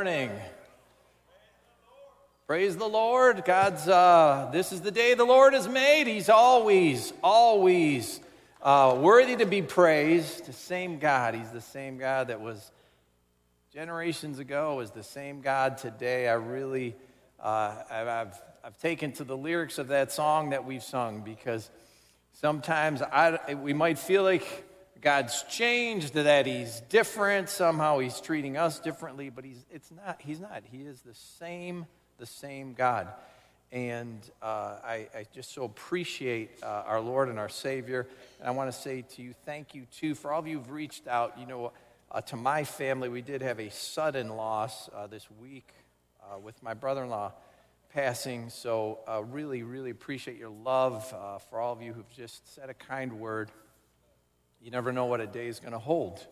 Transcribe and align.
morning. 0.00 0.30
Praise 2.46 2.74
the 2.74 2.88
Lord. 2.88 3.44
God's, 3.44 3.86
uh, 3.86 4.48
this 4.50 4.72
is 4.72 4.80
the 4.80 4.90
day 4.90 5.12
the 5.12 5.26
Lord 5.26 5.52
has 5.52 5.68
made. 5.68 6.06
He's 6.06 6.30
always, 6.30 7.12
always 7.22 8.18
uh, 8.62 8.96
worthy 8.98 9.36
to 9.36 9.44
be 9.44 9.60
praised. 9.60 10.46
The 10.46 10.54
same 10.54 11.00
God. 11.00 11.34
He's 11.34 11.50
the 11.50 11.60
same 11.60 11.98
God 11.98 12.28
that 12.28 12.40
was 12.40 12.70
generations 13.74 14.38
ago, 14.38 14.80
is 14.80 14.90
the 14.90 15.02
same 15.02 15.42
God 15.42 15.76
today. 15.76 16.28
I 16.28 16.32
really, 16.32 16.96
uh, 17.38 17.82
I've, 17.90 18.40
I've 18.64 18.78
taken 18.80 19.12
to 19.12 19.24
the 19.24 19.36
lyrics 19.36 19.76
of 19.76 19.88
that 19.88 20.12
song 20.12 20.48
that 20.50 20.64
we've 20.64 20.82
sung 20.82 21.20
because 21.20 21.68
sometimes 22.32 23.02
I, 23.02 23.52
we 23.52 23.74
might 23.74 23.98
feel 23.98 24.22
like 24.22 24.64
God's 25.00 25.42
changed, 25.44 26.14
that 26.14 26.46
He's 26.46 26.80
different. 26.88 27.48
Somehow 27.48 27.98
He's 27.98 28.20
treating 28.20 28.56
us 28.56 28.78
differently, 28.78 29.30
but 29.30 29.44
He's, 29.44 29.64
it's 29.70 29.90
not, 29.90 30.20
he's 30.20 30.40
not. 30.40 30.62
He 30.70 30.82
is 30.82 31.00
the 31.02 31.14
same 31.14 31.86
the 32.20 32.26
same 32.26 32.74
God. 32.74 33.08
And 33.72 34.18
uh, 34.42 34.76
I, 34.84 35.08
I, 35.14 35.26
just 35.32 35.54
so 35.54 35.64
appreciate 35.64 36.50
uh, 36.62 36.82
our 36.86 37.00
Lord 37.00 37.28
and 37.28 37.38
our 37.38 37.48
Savior. 37.48 38.06
And 38.38 38.48
I 38.48 38.50
want 38.50 38.70
to 38.70 38.78
say 38.78 39.02
to 39.16 39.22
you, 39.22 39.32
thank 39.44 39.74
you 39.74 39.86
too 39.96 40.14
for 40.14 40.32
all 40.32 40.40
of 40.40 40.46
you 40.46 40.58
who've 40.58 40.70
reached 40.70 41.08
out. 41.08 41.38
You 41.38 41.46
know, 41.46 41.72
uh, 42.10 42.20
to 42.22 42.36
my 42.36 42.64
family, 42.64 43.08
we 43.08 43.22
did 43.22 43.42
have 43.42 43.58
a 43.58 43.70
sudden 43.70 44.36
loss 44.36 44.90
uh, 44.94 45.06
this 45.06 45.26
week 45.40 45.72
uh, 46.22 46.38
with 46.38 46.60
my 46.62 46.74
brother 46.74 47.04
in 47.04 47.10
law 47.10 47.32
passing. 47.94 48.50
So, 48.50 48.98
uh, 49.08 49.22
really, 49.22 49.62
really 49.62 49.90
appreciate 49.90 50.36
your 50.36 50.50
love 50.50 51.08
for 51.48 51.60
all 51.60 51.72
of 51.72 51.80
you 51.80 51.92
who've 51.92 52.10
just 52.10 52.54
said 52.54 52.70
a 52.70 52.74
kind 52.74 53.20
word. 53.20 53.50
You 54.60 54.70
never 54.70 54.92
know 54.92 55.06
what 55.06 55.20
a 55.20 55.26
day 55.26 55.46
is 55.46 55.60
going 55.60 55.72
to 55.72 55.78
hold. 55.78 56.26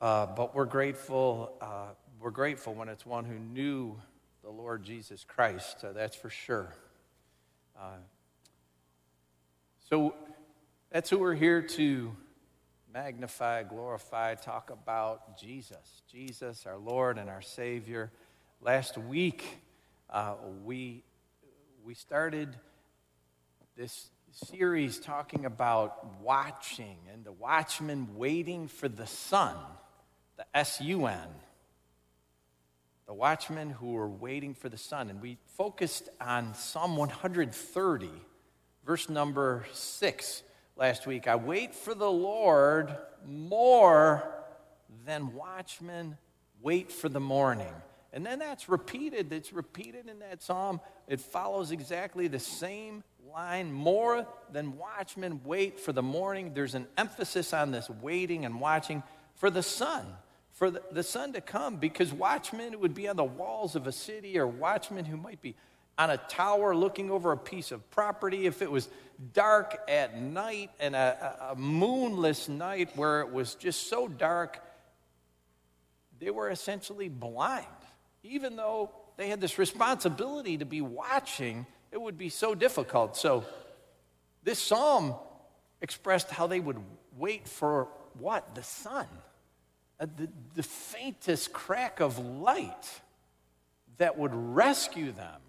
but 0.00 0.54
we're 0.54 0.64
grateful. 0.64 1.52
we're 2.20 2.30
grateful 2.30 2.74
when 2.74 2.88
it's 2.88 3.06
one 3.06 3.24
who 3.24 3.38
knew 3.38 3.96
the 4.48 4.54
Lord 4.54 4.82
Jesus 4.82 5.24
Christ, 5.24 5.84
uh, 5.84 5.92
that's 5.92 6.16
for 6.16 6.30
sure. 6.30 6.72
Uh, 7.78 7.98
so 9.90 10.14
that's 10.90 11.10
who 11.10 11.18
we're 11.18 11.34
here 11.34 11.60
to 11.60 12.16
magnify, 12.90 13.64
glorify, 13.64 14.36
talk 14.36 14.70
about 14.70 15.38
Jesus. 15.38 16.02
Jesus, 16.10 16.64
our 16.64 16.78
Lord 16.78 17.18
and 17.18 17.28
our 17.28 17.42
Savior. 17.42 18.10
Last 18.62 18.96
week, 18.96 19.44
uh, 20.08 20.36
we, 20.64 21.04
we 21.84 21.92
started 21.92 22.56
this 23.76 24.08
series 24.32 24.98
talking 24.98 25.44
about 25.44 26.20
watching 26.20 26.98
and 27.12 27.24
the 27.24 27.32
watchman 27.32 28.16
waiting 28.16 28.68
for 28.68 28.88
the 28.88 29.06
sun, 29.06 29.56
the 30.36 30.44
S 30.54 30.80
U 30.80 31.06
N 31.06 31.28
the 33.08 33.14
watchmen 33.14 33.70
who 33.70 33.92
were 33.92 34.08
waiting 34.08 34.52
for 34.52 34.68
the 34.68 34.76
sun. 34.76 35.08
And 35.08 35.22
we 35.22 35.38
focused 35.56 36.10
on 36.20 36.52
Psalm 36.52 36.94
130, 36.94 38.10
verse 38.84 39.08
number 39.08 39.64
6 39.72 40.42
last 40.76 41.06
week. 41.06 41.26
I 41.26 41.36
wait 41.36 41.74
for 41.74 41.94
the 41.94 42.10
Lord 42.10 42.94
more 43.26 44.30
than 45.06 45.32
watchmen 45.32 46.18
wait 46.60 46.92
for 46.92 47.08
the 47.08 47.20
morning. 47.20 47.72
And 48.12 48.26
then 48.26 48.38
that's 48.38 48.68
repeated. 48.68 49.32
It's 49.32 49.54
repeated 49.54 50.06
in 50.06 50.18
that 50.18 50.42
psalm. 50.42 50.78
It 51.06 51.20
follows 51.20 51.70
exactly 51.70 52.28
the 52.28 52.38
same 52.38 53.04
line 53.32 53.72
more 53.72 54.26
than 54.52 54.76
watchmen 54.76 55.40
wait 55.44 55.78
for 55.80 55.92
the 55.92 56.02
morning. 56.02 56.52
There's 56.54 56.74
an 56.74 56.86
emphasis 56.96 57.52
on 57.52 57.70
this 57.70 57.88
waiting 57.88 58.44
and 58.44 58.60
watching 58.60 59.02
for 59.36 59.50
the 59.50 59.62
sun 59.62 60.06
for 60.58 60.72
the, 60.72 60.82
the 60.90 61.04
sun 61.04 61.32
to 61.34 61.40
come 61.40 61.76
because 61.76 62.12
watchmen 62.12 62.80
would 62.80 62.92
be 62.92 63.06
on 63.06 63.14
the 63.14 63.22
walls 63.22 63.76
of 63.76 63.86
a 63.86 63.92
city 63.92 64.36
or 64.38 64.46
watchmen 64.46 65.04
who 65.04 65.16
might 65.16 65.40
be 65.40 65.54
on 65.96 66.10
a 66.10 66.16
tower 66.16 66.74
looking 66.74 67.12
over 67.12 67.30
a 67.30 67.36
piece 67.36 67.70
of 67.70 67.88
property. 67.92 68.44
If 68.44 68.60
it 68.60 68.70
was 68.70 68.88
dark 69.32 69.78
at 69.88 70.20
night 70.20 70.70
and 70.80 70.96
a, 70.96 71.50
a 71.52 71.56
moonless 71.56 72.48
night 72.48 72.96
where 72.96 73.20
it 73.20 73.32
was 73.32 73.54
just 73.54 73.88
so 73.88 74.08
dark, 74.08 74.60
they 76.18 76.30
were 76.30 76.50
essentially 76.50 77.08
blind. 77.08 77.66
Even 78.24 78.56
though 78.56 78.90
they 79.16 79.28
had 79.28 79.40
this 79.40 79.58
responsibility 79.58 80.58
to 80.58 80.64
be 80.64 80.80
watching, 80.80 81.66
it 81.90 82.00
would 82.00 82.18
be 82.18 82.28
so 82.28 82.54
difficult. 82.54 83.16
So, 83.16 83.44
this 84.42 84.58
psalm 84.58 85.14
expressed 85.80 86.30
how 86.30 86.46
they 86.46 86.60
would 86.60 86.78
wait 87.16 87.48
for 87.48 87.88
what? 88.14 88.54
The 88.54 88.62
sun 88.62 89.06
uh, 90.00 90.06
the, 90.16 90.28
the 90.54 90.62
faintest 90.62 91.52
crack 91.52 92.00
of 92.00 92.18
light 92.18 93.00
that 93.96 94.16
would 94.16 94.32
rescue 94.32 95.10
them 95.10 95.40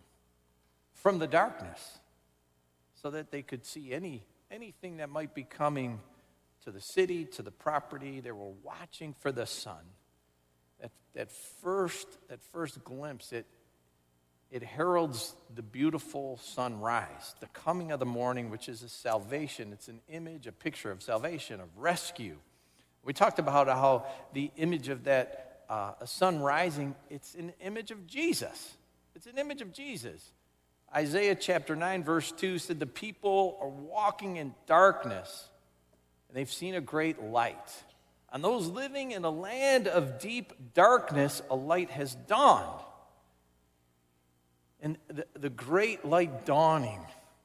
from 0.93 1.19
the 1.19 1.27
darkness 1.27 1.99
so 2.95 3.11
that 3.11 3.31
they 3.31 3.43
could 3.43 3.63
see 3.63 3.93
any, 3.93 4.23
anything 4.49 4.97
that 4.97 5.09
might 5.09 5.35
be 5.35 5.43
coming 5.43 5.99
to 6.63 6.71
the 6.71 6.81
city, 6.81 7.25
to 7.25 7.43
the 7.43 7.51
property. 7.51 8.21
They 8.21 8.31
were 8.31 8.51
watching 8.63 9.13
for 9.19 9.31
the 9.31 9.45
sun. 9.45 9.85
That, 10.81 10.91
that, 11.13 11.31
first, 11.31 12.07
that 12.29 12.41
first 12.51 12.83
glimpse, 12.83 13.31
it, 13.31 13.45
it 14.51 14.63
heralds 14.63 15.35
the 15.53 15.61
beautiful 15.61 16.37
sunrise, 16.37 17.35
the 17.39 17.47
coming 17.47 17.91
of 17.91 17.99
the 17.99 18.05
morning, 18.05 18.49
which 18.49 18.67
is 18.67 18.81
a 18.81 18.89
salvation. 18.89 19.71
It's 19.73 19.87
an 19.87 20.01
image, 20.09 20.47
a 20.47 20.51
picture 20.51 20.91
of 20.91 21.03
salvation, 21.03 21.59
of 21.59 21.69
rescue. 21.77 22.37
We 23.03 23.13
talked 23.13 23.39
about 23.39 23.67
how 23.67 24.05
the 24.33 24.51
image 24.57 24.89
of 24.89 25.03
that 25.03 25.63
uh, 25.69 25.93
sun 26.05 26.39
rising, 26.39 26.95
it's 27.09 27.35
an 27.35 27.53
image 27.61 27.91
of 27.91 28.07
Jesus. 28.07 28.75
It's 29.15 29.27
an 29.27 29.37
image 29.37 29.61
of 29.61 29.71
Jesus. 29.71 30.31
Isaiah 30.95 31.35
chapter 31.35 31.75
9, 31.75 32.03
verse 32.03 32.31
2 32.31 32.57
said, 32.57 32.79
The 32.79 32.87
people 32.87 33.57
are 33.61 33.69
walking 33.69 34.37
in 34.37 34.55
darkness, 34.65 35.47
and 36.27 36.35
they've 36.35 36.51
seen 36.51 36.73
a 36.73 36.81
great 36.81 37.21
light. 37.21 37.83
On 38.31 38.41
those 38.41 38.67
living 38.67 39.11
in 39.11 39.23
a 39.23 39.29
land 39.29 39.87
of 39.87 40.19
deep 40.19 40.53
darkness, 40.73 41.41
a 41.51 41.55
light 41.55 41.91
has 41.91 42.15
dawned. 42.15 42.81
And 44.81 44.97
the, 45.07 45.25
the 45.37 45.49
great 45.49 46.05
light 46.05 46.45
dawning, 46.45 46.99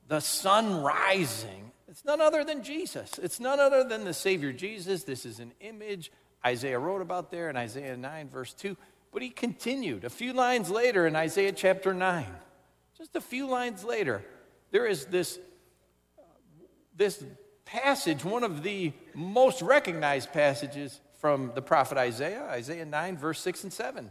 the 0.08 0.20
sun 0.20 0.82
rising, 0.82 1.72
it's 1.88 2.04
none 2.04 2.20
other 2.20 2.42
than 2.42 2.64
Jesus. 2.64 3.18
It's 3.22 3.38
none 3.38 3.60
other 3.60 3.84
than 3.84 4.04
the 4.04 4.14
Savior 4.14 4.52
Jesus. 4.52 5.04
This 5.04 5.24
is 5.24 5.38
an 5.38 5.52
image 5.60 6.10
Isaiah 6.44 6.78
wrote 6.78 7.00
about 7.00 7.30
there 7.30 7.48
in 7.48 7.56
Isaiah 7.56 7.96
9, 7.96 8.28
verse 8.28 8.52
2. 8.54 8.76
But 9.12 9.22
he 9.22 9.30
continued 9.30 10.04
a 10.04 10.10
few 10.10 10.32
lines 10.32 10.70
later 10.70 11.06
in 11.06 11.14
Isaiah 11.14 11.52
chapter 11.52 11.94
9. 11.94 12.26
Just 12.98 13.14
a 13.16 13.20
few 13.20 13.46
lines 13.46 13.84
later, 13.84 14.24
there 14.72 14.86
is 14.86 15.06
this, 15.06 15.38
this 16.96 17.24
passage, 17.64 18.24
one 18.24 18.42
of 18.42 18.62
the 18.62 18.92
most 19.14 19.62
recognized 19.62 20.32
passages 20.32 21.00
from 21.20 21.52
the 21.54 21.62
prophet 21.62 21.96
Isaiah, 21.96 22.42
Isaiah 22.50 22.84
9, 22.84 23.16
verse 23.16 23.40
6 23.40 23.64
and 23.64 23.72
7. 23.72 24.10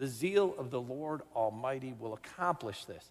The 0.00 0.08
zeal 0.08 0.54
of 0.56 0.70
the 0.70 0.80
Lord 0.80 1.20
Almighty 1.36 1.94
will 2.00 2.14
accomplish 2.14 2.86
this. 2.86 3.04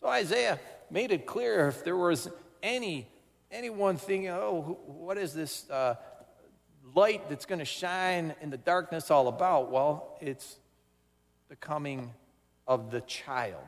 So 0.00 0.06
Isaiah 0.06 0.60
made 0.88 1.10
it 1.10 1.26
clear 1.26 1.66
if 1.66 1.82
there 1.82 1.96
was 1.96 2.30
any 2.62 3.08
anyone 3.50 3.96
thinking, 3.96 4.28
oh, 4.28 4.78
what 4.86 5.18
is 5.18 5.34
this 5.34 5.68
uh, 5.68 5.96
light 6.94 7.28
that's 7.28 7.44
going 7.44 7.58
to 7.58 7.64
shine 7.64 8.36
in 8.40 8.50
the 8.50 8.56
darkness 8.56 9.10
all 9.10 9.26
about? 9.26 9.72
Well, 9.72 10.16
it's 10.20 10.58
the 11.48 11.56
coming 11.56 12.12
of 12.68 12.92
the 12.92 13.00
child. 13.00 13.66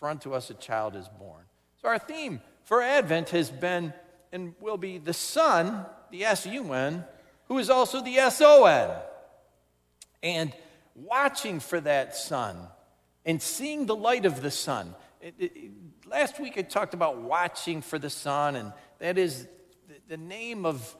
For 0.00 0.08
unto 0.08 0.34
us 0.34 0.50
a 0.50 0.54
child 0.54 0.96
is 0.96 1.06
born. 1.20 1.44
So 1.80 1.86
our 1.86 2.00
theme 2.00 2.40
for 2.64 2.82
Advent 2.82 3.30
has 3.30 3.48
been 3.48 3.92
and 4.32 4.54
will 4.60 4.76
be 4.76 4.98
the 4.98 5.14
Son, 5.14 5.86
the 6.10 6.24
S 6.24 6.46
U 6.46 6.72
N, 6.72 7.04
who 7.46 7.58
is 7.58 7.70
also 7.70 8.02
the 8.02 8.18
S 8.18 8.40
O 8.40 8.64
N. 8.64 8.90
And 10.20 10.52
watching 11.04 11.60
for 11.60 11.80
that 11.80 12.14
sun 12.14 12.56
and 13.24 13.40
seeing 13.40 13.86
the 13.86 13.96
light 13.96 14.24
of 14.24 14.42
the 14.42 14.50
sun. 14.50 14.94
It, 15.20 15.34
it, 15.38 15.72
last 16.06 16.40
week 16.40 16.54
I 16.56 16.62
talked 16.62 16.94
about 16.94 17.18
watching 17.18 17.82
for 17.82 17.98
the 17.98 18.10
sun 18.10 18.56
and 18.56 18.72
that 18.98 19.18
is 19.18 19.46
the 20.08 20.16
name 20.16 20.64
of 20.64 20.96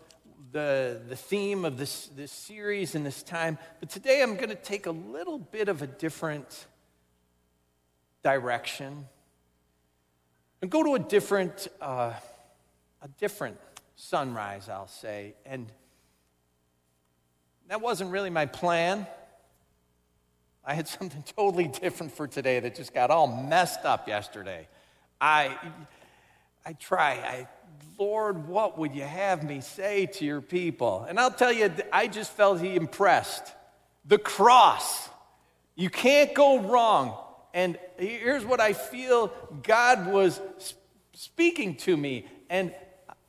the, 0.53 1.01
the 1.09 1.17
theme 1.17 1.65
of 1.65 1.79
this, 1.79 2.07
this 2.17 2.33
series 2.33 2.95
and 2.95 3.05
this 3.05 3.23
time. 3.23 3.59
But 3.81 3.91
today 3.91 4.23
I'm 4.23 4.37
going 4.37 4.49
to 4.49 4.55
take 4.55 4.87
a 4.87 4.91
little 4.91 5.39
bit 5.39 5.69
of 5.69 5.83
a 5.83 5.87
different 5.87 6.67
direction 8.23 9.07
and 10.61 10.71
go 10.71 10.83
to 10.83 10.95
a 10.95 10.99
different, 10.99 11.69
uh, 11.81 12.13
a 13.03 13.09
different 13.19 13.59
sunrise, 13.97 14.69
I'll 14.69 14.89
say. 14.89 15.35
And 15.47 15.71
that 17.69 17.81
wasn't 17.81 18.11
really 18.11 18.31
my 18.31 18.47
plan. 18.47 19.07
I 20.69 20.75
had 20.75 20.87
something 20.87 21.25
totally 21.37 21.67
different 21.67 22.13
for 22.13 22.29
today 22.29 22.61
that 22.61 22.75
just 22.77 22.93
got 22.93 23.11
all 23.11 23.27
messed 23.27 23.87
up 23.87 24.07
yesterday. 24.07 24.69
I, 25.19 25.57
I 26.65 26.75
try, 26.75 27.13
I, 27.13 27.49
Lord, 27.99 28.47
what 28.47 28.77
would 28.79 28.95
you 28.95 29.03
have 29.03 29.43
me 29.43 29.63
say 29.63 30.07
to 30.07 30.27
your 30.27 30.43
people? 30.43 31.07
And 31.09 31.19
I'll 31.19 31.33
tell 31.33 31.51
you, 31.51 31.73
I 31.91 32.07
just 32.07 32.31
felt 32.33 32.61
he 32.61 32.77
impressed. 32.77 33.55
The 34.05 34.19
cross. 34.19 35.09
You 35.75 35.89
can't 35.89 36.35
go 36.35 36.61
wrong. 36.61 37.17
And 37.55 37.79
here's 37.97 38.45
what 38.45 38.61
I 38.61 38.75
feel 38.75 39.33
God 39.63 40.07
was 40.07 40.39
speaking 41.15 41.77
to 41.77 41.97
me. 41.97 42.27
And 42.51 42.75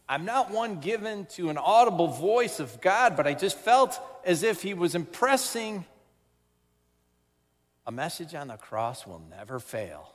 I'm 0.10 0.26
not 0.26 0.52
one 0.52 0.82
given 0.82 1.26
to 1.36 1.50
an 1.50 1.58
audible 1.58 2.08
voice 2.08 2.60
of 2.60 2.82
God, 2.82 3.16
but 3.16 3.26
I 3.28 3.34
just 3.34 3.58
felt 3.58 3.98
as 4.26 4.44
if 4.44 4.62
he 4.62 4.74
was 4.74 4.94
impressing 4.94 5.86
a 7.86 7.92
message 7.92 8.36
on 8.36 8.48
the 8.48 8.58
cross 8.58 9.08
will 9.08 9.22
never 9.30 9.60
fail. 9.60 10.14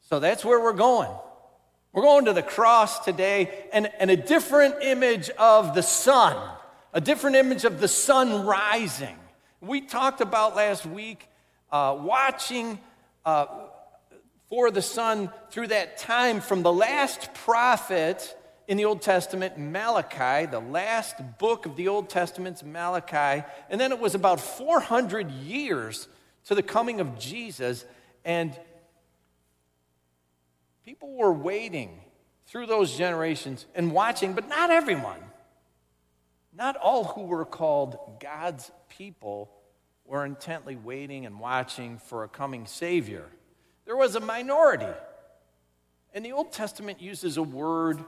So 0.00 0.20
that's 0.20 0.44
where 0.44 0.60
we're 0.60 0.72
going. 0.72 1.10
We're 1.92 2.02
going 2.02 2.26
to 2.26 2.32
the 2.32 2.42
cross 2.42 3.04
today 3.04 3.66
and, 3.72 3.90
and 3.98 4.10
a 4.10 4.16
different 4.16 4.82
image 4.82 5.30
of 5.30 5.74
the 5.74 5.82
sun, 5.82 6.36
a 6.92 7.00
different 7.00 7.36
image 7.36 7.64
of 7.64 7.80
the 7.80 7.88
sun 7.88 8.46
rising. 8.46 9.16
We 9.60 9.80
talked 9.80 10.20
about 10.20 10.54
last 10.54 10.86
week 10.86 11.26
uh, 11.72 11.96
watching 12.00 12.78
uh, 13.24 13.46
for 14.48 14.70
the 14.70 14.82
sun 14.82 15.30
through 15.50 15.68
that 15.68 15.98
time 15.98 16.40
from 16.40 16.62
the 16.62 16.72
last 16.72 17.34
prophet 17.34 18.34
in 18.66 18.76
the 18.76 18.84
Old 18.84 19.02
Testament, 19.02 19.58
Malachi, 19.58 20.46
the 20.46 20.60
last 20.60 21.16
book 21.38 21.64
of 21.64 21.74
the 21.76 21.88
Old 21.88 22.10
Testament's 22.10 22.62
Malachi. 22.62 23.44
And 23.70 23.80
then 23.80 23.92
it 23.92 23.98
was 23.98 24.14
about 24.14 24.40
400 24.40 25.30
years 25.30 26.06
to 26.48 26.54
the 26.54 26.62
coming 26.62 27.00
of 27.00 27.18
Jesus. 27.18 27.84
And 28.24 28.58
people 30.84 31.14
were 31.14 31.32
waiting 31.32 32.00
through 32.46 32.66
those 32.66 32.96
generations 32.96 33.66
and 33.74 33.92
watching, 33.92 34.32
but 34.32 34.48
not 34.48 34.70
everyone. 34.70 35.20
Not 36.54 36.76
all 36.76 37.04
who 37.04 37.22
were 37.22 37.44
called 37.44 38.18
God's 38.20 38.70
people 38.88 39.50
were 40.04 40.24
intently 40.24 40.74
waiting 40.74 41.26
and 41.26 41.38
watching 41.38 41.98
for 41.98 42.24
a 42.24 42.28
coming 42.28 42.66
Savior. 42.66 43.26
There 43.84 43.96
was 43.96 44.16
a 44.16 44.20
minority. 44.20 44.86
And 46.14 46.24
the 46.24 46.32
Old 46.32 46.52
Testament 46.52 47.00
uses 47.00 47.36
a 47.36 47.42
word 47.42 48.02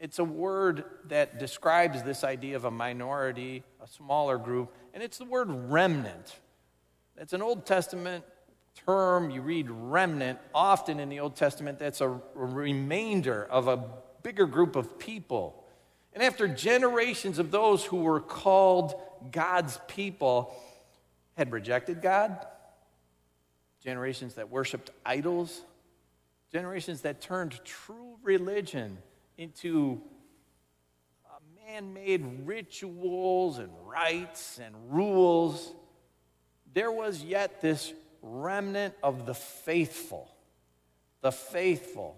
it's 0.00 0.18
a 0.18 0.24
word 0.24 0.84
that 1.08 1.38
describes 1.38 2.02
this 2.02 2.24
idea 2.24 2.56
of 2.56 2.64
a 2.64 2.70
minority, 2.70 3.62
a 3.82 3.86
smaller 3.86 4.38
group, 4.38 4.74
and 4.94 5.02
it's 5.02 5.18
the 5.18 5.26
word 5.26 5.50
remnant. 5.50 6.40
It's 7.20 7.34
an 7.34 7.42
Old 7.42 7.66
Testament 7.66 8.24
term. 8.86 9.30
You 9.30 9.42
read 9.42 9.70
remnant 9.70 10.38
often 10.54 10.98
in 10.98 11.10
the 11.10 11.20
Old 11.20 11.36
Testament, 11.36 11.78
that's 11.78 12.00
a 12.00 12.18
remainder 12.34 13.44
of 13.44 13.68
a 13.68 13.84
bigger 14.22 14.46
group 14.46 14.74
of 14.74 14.98
people. 14.98 15.62
And 16.14 16.22
after 16.22 16.48
generations 16.48 17.38
of 17.38 17.50
those 17.50 17.84
who 17.84 17.98
were 17.98 18.20
called 18.20 18.94
God's 19.30 19.78
people 19.86 20.54
had 21.36 21.52
rejected 21.52 22.00
God, 22.00 22.46
generations 23.84 24.34
that 24.34 24.48
worshiped 24.48 24.90
idols, 25.04 25.60
generations 26.50 27.02
that 27.02 27.20
turned 27.20 27.62
true 27.66 28.16
religion 28.22 28.96
into 29.36 30.00
uh, 31.26 31.36
man 31.66 31.92
made 31.92 32.24
rituals 32.46 33.58
and 33.58 33.68
rites 33.84 34.58
and 34.58 34.74
rules, 34.88 35.74
there 36.72 36.92
was 36.92 37.22
yet 37.22 37.60
this 37.60 37.92
remnant 38.22 38.94
of 39.02 39.26
the 39.26 39.34
faithful. 39.34 40.30
The 41.20 41.32
faithful. 41.32 42.16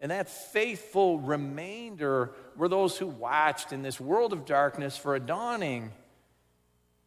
And 0.00 0.10
that 0.10 0.28
faithful 0.28 1.18
remainder 1.18 2.32
were 2.56 2.68
those 2.68 2.96
who 2.96 3.06
watched 3.06 3.72
in 3.72 3.82
this 3.82 4.00
world 4.00 4.32
of 4.32 4.46
darkness 4.46 4.96
for 4.96 5.14
a 5.14 5.20
dawning. 5.20 5.92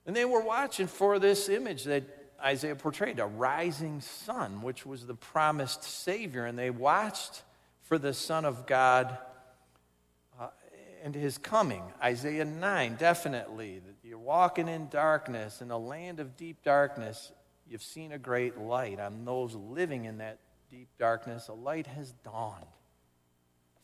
And 0.05 0.15
they 0.15 0.25
were 0.25 0.41
watching 0.41 0.87
for 0.87 1.17
this 1.17 1.49
image 1.49 1.85
that 1.85 2.03
Isaiah 2.43 2.75
portrayed 2.75 3.19
a 3.19 3.25
rising 3.25 4.01
sun, 4.01 4.61
which 4.61 4.85
was 4.85 5.07
the 5.07 5.15
promised 5.15 5.83
Savior. 5.83 6.45
And 6.45 6.59
they 6.59 6.69
watched 6.69 7.41
for 7.81 7.97
the 7.97 8.13
Son 8.13 8.45
of 8.45 8.67
God 8.67 9.17
uh, 10.39 10.49
and 11.03 11.15
his 11.15 11.37
coming. 11.37 11.81
Isaiah 12.01 12.45
9, 12.45 12.95
definitely. 12.95 13.81
You're 14.03 14.19
walking 14.19 14.67
in 14.67 14.89
darkness, 14.89 15.61
in 15.61 15.71
a 15.71 15.77
land 15.77 16.19
of 16.19 16.35
deep 16.35 16.61
darkness. 16.63 17.31
You've 17.67 17.83
seen 17.83 18.11
a 18.11 18.17
great 18.17 18.57
light. 18.57 18.99
On 18.99 19.23
those 19.23 19.55
living 19.55 20.05
in 20.05 20.17
that 20.17 20.39
deep 20.69 20.89
darkness, 20.99 21.47
a 21.47 21.53
light 21.53 21.87
has 21.87 22.13
dawned. 22.23 22.65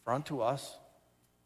For 0.04 0.14
unto 0.14 0.42
us 0.42 0.78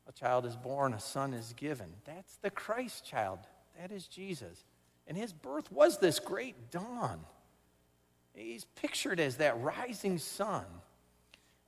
a 0.07 0.11
child 0.11 0.45
is 0.45 0.55
born, 0.55 0.93
a 0.93 0.99
son 0.99 1.33
is 1.33 1.53
given. 1.53 1.87
That's 2.05 2.37
the 2.37 2.49
Christ 2.49 3.05
child. 3.05 3.39
That 3.79 3.91
is 3.91 4.07
Jesus. 4.07 4.65
And 5.07 5.17
his 5.17 5.33
birth 5.33 5.71
was 5.71 5.99
this 5.99 6.19
great 6.19 6.71
dawn. 6.71 7.19
He's 8.33 8.65
pictured 8.75 9.19
as 9.19 9.37
that 9.37 9.59
rising 9.61 10.17
sun. 10.17 10.65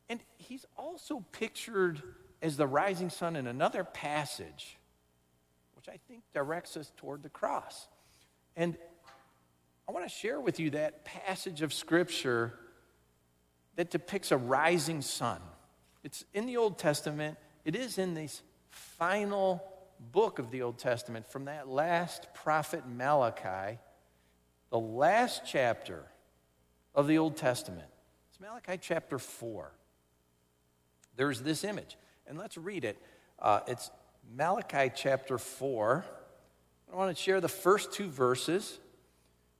And 0.09 0.19
he's 0.37 0.65
also 0.77 1.23
pictured 1.31 2.01
as 2.41 2.57
the 2.57 2.67
rising 2.67 3.09
sun 3.09 3.35
in 3.35 3.47
another 3.47 3.83
passage, 3.83 4.77
which 5.85 5.93
I 5.93 5.99
think 6.07 6.23
directs 6.33 6.77
us 6.77 6.91
toward 6.97 7.23
the 7.23 7.29
cross. 7.29 7.87
And 8.55 8.77
I 9.87 9.91
want 9.91 10.05
to 10.05 10.09
share 10.09 10.39
with 10.39 10.59
you 10.59 10.71
that 10.71 11.05
passage 11.05 11.61
of 11.61 11.73
Scripture 11.73 12.53
that 13.75 13.91
depicts 13.91 14.31
a 14.31 14.37
rising 14.37 15.01
sun. 15.01 15.39
It's 16.03 16.23
in 16.33 16.45
the 16.45 16.57
Old 16.57 16.79
Testament, 16.79 17.37
it 17.65 17.75
is 17.75 17.97
in 17.97 18.13
this 18.13 18.41
final 18.69 19.63
book 20.11 20.39
of 20.39 20.51
the 20.51 20.61
Old 20.61 20.77
Testament 20.77 21.27
from 21.27 21.45
that 21.45 21.67
last 21.67 22.27
prophet 22.33 22.83
Malachi, 22.87 23.79
the 24.69 24.79
last 24.79 25.43
chapter 25.45 26.03
of 26.93 27.07
the 27.07 27.17
Old 27.17 27.37
Testament. 27.37 27.87
It's 28.29 28.39
Malachi 28.39 28.79
chapter 28.81 29.19
4 29.19 29.71
there's 31.17 31.41
this 31.41 31.63
image. 31.63 31.97
And 32.27 32.37
let's 32.37 32.57
read 32.57 32.83
it. 32.83 32.97
Uh, 33.39 33.61
it's 33.67 33.89
Malachi 34.33 34.91
chapter 34.93 35.37
4. 35.37 36.05
I 36.91 36.95
want 36.95 37.15
to 37.15 37.21
share 37.21 37.41
the 37.41 37.47
first 37.49 37.91
two 37.91 38.07
verses. 38.07 38.79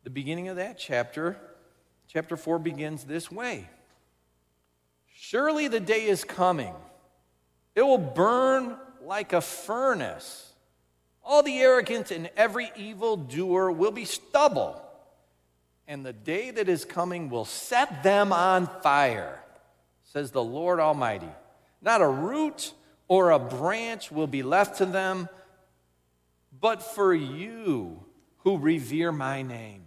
The 0.04 0.10
beginning 0.10 0.48
of 0.48 0.58
that 0.58 0.78
chapter, 0.78 1.38
chapter 2.08 2.38
4 2.38 2.60
begins 2.60 3.04
this 3.04 3.32
way 3.32 3.70
Surely 5.14 5.68
the 5.68 5.80
day 5.80 6.06
is 6.06 6.24
coming, 6.24 6.74
it 7.74 7.82
will 7.82 7.98
burn 7.98 8.78
like 9.02 9.34
a 9.34 9.42
furnace. 9.42 10.54
All 11.24 11.42
the 11.42 11.58
arrogant 11.58 12.12
and 12.12 12.30
every 12.38 12.72
evil 12.76 13.18
doer 13.18 13.72
will 13.72 13.92
be 13.92 14.06
stubble, 14.06 14.80
and 15.88 16.06
the 16.06 16.14
day 16.14 16.52
that 16.52 16.70
is 16.70 16.86
coming 16.86 17.30
will 17.30 17.46
set 17.46 18.04
them 18.04 18.32
on 18.32 18.68
fire, 18.84 19.42
says 20.04 20.30
the 20.30 20.44
Lord 20.44 20.80
Almighty. 20.80 21.30
Not 21.82 22.02
a 22.02 22.08
root 22.08 22.74
or 23.08 23.32
a 23.32 23.40
branch 23.40 24.12
will 24.12 24.28
be 24.28 24.44
left 24.44 24.78
to 24.78 24.86
them, 24.86 25.30
but 26.60 26.82
for 26.82 27.14
you 27.14 28.04
who 28.40 28.58
revere 28.58 29.12
my 29.12 29.42
name. 29.42 29.84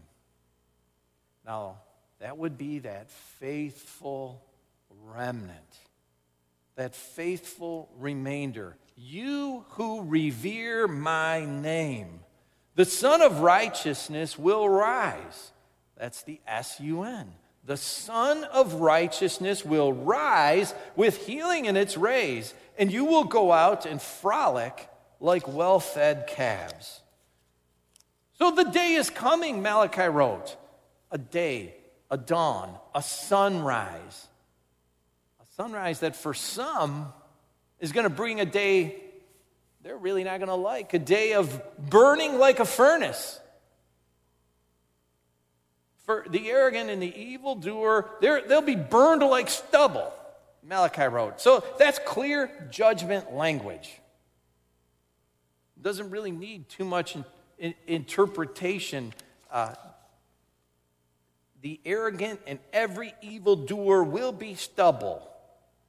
Now, 1.45 1.79
that 2.21 2.37
would 2.37 2.59
be 2.59 2.81
that 2.81 3.11
faithful 3.11 4.45
remnant, 5.05 5.79
that 6.77 6.95
faithful 6.95 7.89
remainder. 7.99 8.77
You 8.97 9.65
who 9.71 10.03
revere 10.03 10.89
my 10.89 11.45
name. 11.45 12.21
The 12.75 12.85
Sun 12.85 13.23
of 13.23 13.41
Righteousness 13.41 14.39
will 14.39 14.69
rise. 14.69 15.53
That's 15.97 16.23
the 16.23 16.41
S 16.47 16.79
U 16.81 17.03
N 17.03 17.33
the 17.69 17.77
Sun 17.77 18.45
of 18.45 18.81
Righteousness 18.81 19.63
will 19.63 19.93
rise 19.93 20.73
with 20.97 21.27
healing 21.27 21.67
in 21.67 21.77
its 21.77 21.99
rays, 21.99 22.55
and 22.79 22.91
you 22.91 23.05
will 23.05 23.25
go 23.25 23.53
out 23.53 23.85
and 23.85 24.01
frolic 24.01 24.89
like 25.21 25.47
well 25.47 25.79
fed 25.79 26.27
calves. 26.27 27.03
So 28.39 28.53
the 28.53 28.65
day 28.65 28.95
is 28.95 29.11
coming, 29.11 29.61
Malachi 29.61 30.05
wrote. 30.05 30.57
A 31.11 31.19
day, 31.19 31.75
a 32.11 32.17
dawn, 32.17 32.75
a 32.95 33.03
sunrise. 33.03 34.29
A 35.39 35.45
sunrise 35.55 36.01
that 36.01 36.17
for 36.17 36.33
some 36.33 37.13
is 37.81 37.93
going 37.93 38.05
to 38.05 38.11
bring 38.11 38.41
a 38.41 38.47
day 38.47 39.03
they're 39.83 39.97
really 39.97 40.25
not 40.25 40.39
going 40.39 40.49
to 40.49 40.55
like, 40.55 40.93
a 40.95 40.99
day 40.99 41.35
of 41.35 41.63
burning 41.79 42.39
like 42.39 42.61
a 42.61 42.65
furnace 42.65 43.39
For 46.09 46.25
the 46.27 46.49
arrogant 46.49 46.89
and 46.89 47.03
the 47.03 47.15
evildoer, 47.15 48.09
they'll 48.23 48.63
be 48.63 48.77
burned 48.77 49.23
like 49.23 49.51
stubble, 49.51 50.11
Malachi 50.63 51.03
wrote. 51.03 51.39
So 51.39 51.63
that's 51.79 51.99
clear 51.99 52.51
judgment 52.71 53.35
language. 53.35 54.01
Doesn't 55.83 56.09
really 56.09 56.31
need 56.31 56.71
too 56.71 56.87
much 56.87 57.15
in, 57.15 57.27
in, 57.59 57.75
interpretation. 57.87 59.13
Uh, 59.53 59.75
the 61.61 61.79
arrogant 61.85 62.41
and 62.47 62.59
every 62.73 63.13
evildoer 63.21 64.03
will 64.03 64.33
be 64.33 64.55
stubble. 64.55 65.29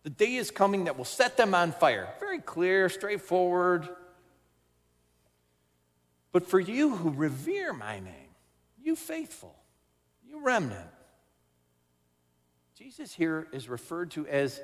The 0.03 0.09
day 0.09 0.35
is 0.35 0.51
coming 0.51 0.83
that 0.83 0.97
will 0.97 1.05
set 1.05 1.37
them 1.37 1.55
on 1.55 1.71
fire. 1.71 2.09
Very 2.19 2.39
clear, 2.39 2.89
straightforward. 2.89 3.87
But 6.33 6.45
for 6.45 6.59
you 6.59 6.97
who 6.97 7.09
revere 7.09 7.71
my 7.71 8.01
name, 8.01 8.35
you 8.83 8.97
faithful, 8.97 9.55
remnant, 10.43 10.89
Jesus 12.75 13.13
here 13.13 13.47
is 13.51 13.67
referred 13.67 14.11
to 14.11 14.25
as 14.27 14.61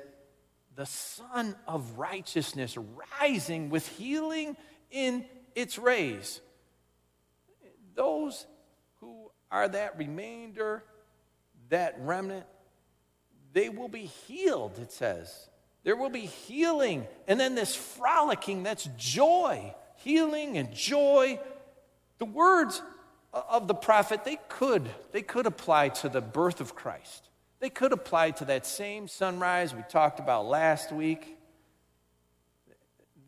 the 0.74 0.86
Sun 0.86 1.54
of 1.66 1.98
Righteousness 1.98 2.76
rising 3.20 3.70
with 3.70 3.86
healing 3.88 4.56
in 4.90 5.24
its 5.54 5.78
rays. 5.78 6.40
Those 7.94 8.46
who 9.00 9.30
are 9.50 9.68
that 9.68 9.98
remainder, 9.98 10.84
that 11.70 11.96
remnant, 12.00 12.46
they 13.52 13.68
will 13.68 13.88
be 13.88 14.04
healed, 14.04 14.78
it 14.78 14.92
says. 14.92 15.48
There 15.82 15.96
will 15.96 16.10
be 16.10 16.26
healing. 16.26 17.06
And 17.26 17.38
then 17.38 17.54
this 17.54 17.74
frolicking, 17.74 18.62
that's 18.62 18.88
joy. 18.98 19.74
Healing 19.96 20.58
and 20.58 20.74
joy. 20.74 21.38
The 22.18 22.24
words 22.24 22.82
of 23.48 23.68
the 23.68 23.74
prophet, 23.74 24.24
they 24.24 24.38
could, 24.48 24.88
they 25.12 25.22
could 25.22 25.46
apply 25.46 25.90
to 25.90 26.08
the 26.08 26.20
birth 26.20 26.60
of 26.60 26.74
Christ. 26.74 27.28
They 27.60 27.70
could 27.70 27.92
apply 27.92 28.32
to 28.32 28.44
that 28.46 28.66
same 28.66 29.08
sunrise 29.08 29.74
we 29.74 29.82
talked 29.88 30.20
about 30.20 30.46
last 30.46 30.92
week. 30.92 31.38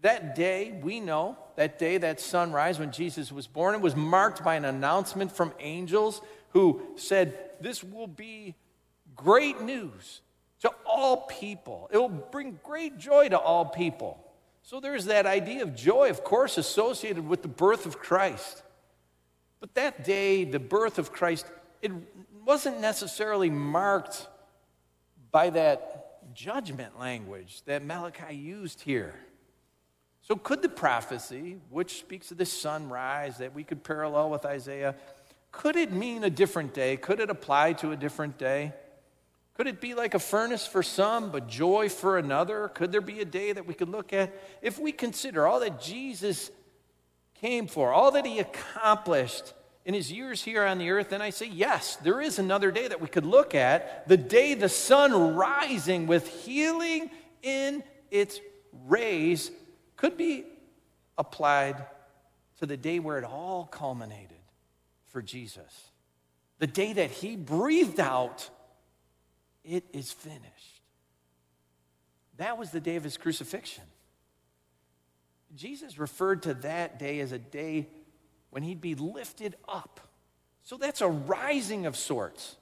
That 0.02 0.34
day, 0.34 0.78
we 0.82 1.00
know, 1.00 1.36
that 1.56 1.78
day, 1.78 1.98
that 1.98 2.20
sunrise 2.20 2.78
when 2.78 2.92
Jesus 2.92 3.32
was 3.32 3.46
born, 3.46 3.74
it 3.74 3.80
was 3.80 3.96
marked 3.96 4.44
by 4.44 4.54
an 4.54 4.64
announcement 4.64 5.32
from 5.32 5.52
angels 5.58 6.20
who 6.50 6.80
said, 6.96 7.36
This 7.60 7.82
will 7.82 8.06
be 8.06 8.54
great 9.16 9.60
news 9.60 10.20
to 10.60 10.70
all 10.86 11.26
people. 11.26 11.88
It 11.92 11.98
will 11.98 12.08
bring 12.08 12.60
great 12.62 12.98
joy 12.98 13.28
to 13.28 13.38
all 13.38 13.64
people. 13.64 14.24
So 14.62 14.80
there's 14.80 15.06
that 15.06 15.26
idea 15.26 15.62
of 15.62 15.74
joy, 15.74 16.10
of 16.10 16.22
course, 16.22 16.58
associated 16.58 17.26
with 17.26 17.42
the 17.42 17.48
birth 17.48 17.86
of 17.86 17.98
Christ. 17.98 18.62
But 19.60 19.74
that 19.74 20.04
day, 20.04 20.44
the 20.44 20.58
birth 20.58 20.98
of 20.98 21.12
Christ, 21.12 21.46
it 21.82 21.92
wasn't 22.44 22.80
necessarily 22.80 23.50
marked 23.50 24.26
by 25.30 25.50
that 25.50 26.34
judgment 26.34 26.98
language 26.98 27.62
that 27.66 27.84
Malachi 27.84 28.34
used 28.34 28.80
here. 28.80 29.14
So, 30.22 30.36
could 30.36 30.62
the 30.62 30.68
prophecy, 30.68 31.58
which 31.70 31.98
speaks 31.98 32.30
of 32.30 32.36
the 32.36 32.46
sunrise 32.46 33.38
that 33.38 33.54
we 33.54 33.64
could 33.64 33.82
parallel 33.82 34.30
with 34.30 34.44
Isaiah, 34.44 34.94
could 35.50 35.76
it 35.76 35.90
mean 35.90 36.22
a 36.24 36.30
different 36.30 36.74
day? 36.74 36.96
Could 36.96 37.20
it 37.20 37.30
apply 37.30 37.72
to 37.74 37.92
a 37.92 37.96
different 37.96 38.36
day? 38.38 38.74
Could 39.54 39.66
it 39.66 39.80
be 39.80 39.94
like 39.94 40.14
a 40.14 40.20
furnace 40.20 40.66
for 40.66 40.84
some, 40.84 41.32
but 41.32 41.48
joy 41.48 41.88
for 41.88 42.16
another? 42.16 42.68
Could 42.68 42.92
there 42.92 43.00
be 43.00 43.20
a 43.20 43.24
day 43.24 43.52
that 43.52 43.66
we 43.66 43.74
could 43.74 43.88
look 43.88 44.12
at? 44.12 44.32
If 44.62 44.78
we 44.78 44.92
consider 44.92 45.46
all 45.46 45.60
that 45.60 45.80
Jesus 45.80 46.50
came 47.40 47.66
for, 47.66 47.92
all 47.92 48.10
that 48.12 48.26
he 48.26 48.38
accomplished 48.38 49.54
in 49.84 49.94
his 49.94 50.12
years 50.12 50.42
here 50.42 50.64
on 50.64 50.78
the 50.78 50.90
earth, 50.90 51.10
then 51.10 51.22
I 51.22 51.30
say, 51.30 51.46
yes, 51.46 51.96
there 51.96 52.20
is 52.20 52.38
another 52.38 52.70
day 52.70 52.88
that 52.88 53.00
we 53.00 53.08
could 53.08 53.24
look 53.24 53.54
at. 53.54 54.06
The 54.06 54.18
day 54.18 54.54
the 54.54 54.68
sun 54.68 55.34
rising 55.34 56.06
with 56.06 56.28
healing 56.28 57.10
in 57.42 57.82
its 58.10 58.38
rays 58.86 59.50
could 59.96 60.16
be 60.16 60.44
applied 61.16 61.86
to 62.58 62.66
the 62.66 62.76
day 62.76 62.98
where 62.98 63.18
it 63.18 63.24
all 63.24 63.64
culminated 63.64 64.36
for 65.06 65.22
Jesus. 65.22 65.90
The 66.58 66.66
day 66.66 66.92
that 66.92 67.10
he 67.10 67.36
breathed 67.36 68.00
out, 68.00 68.50
it 69.64 69.84
is 69.92 70.12
finished. 70.12 70.82
That 72.36 72.58
was 72.58 72.70
the 72.70 72.80
day 72.80 72.96
of 72.96 73.04
his 73.04 73.16
crucifixion. 73.16 73.84
Jesus 75.54 75.98
referred 75.98 76.42
to 76.42 76.54
that 76.54 76.98
day 76.98 77.20
as 77.20 77.32
a 77.32 77.38
day 77.38 77.88
when 78.50 78.62
he'd 78.62 78.80
be 78.80 78.94
lifted 78.94 79.56
up. 79.66 80.00
So 80.64 80.76
that's 80.76 81.00
a 81.00 81.08
rising 81.08 81.86
of 81.86 81.96
sorts. 81.96 82.56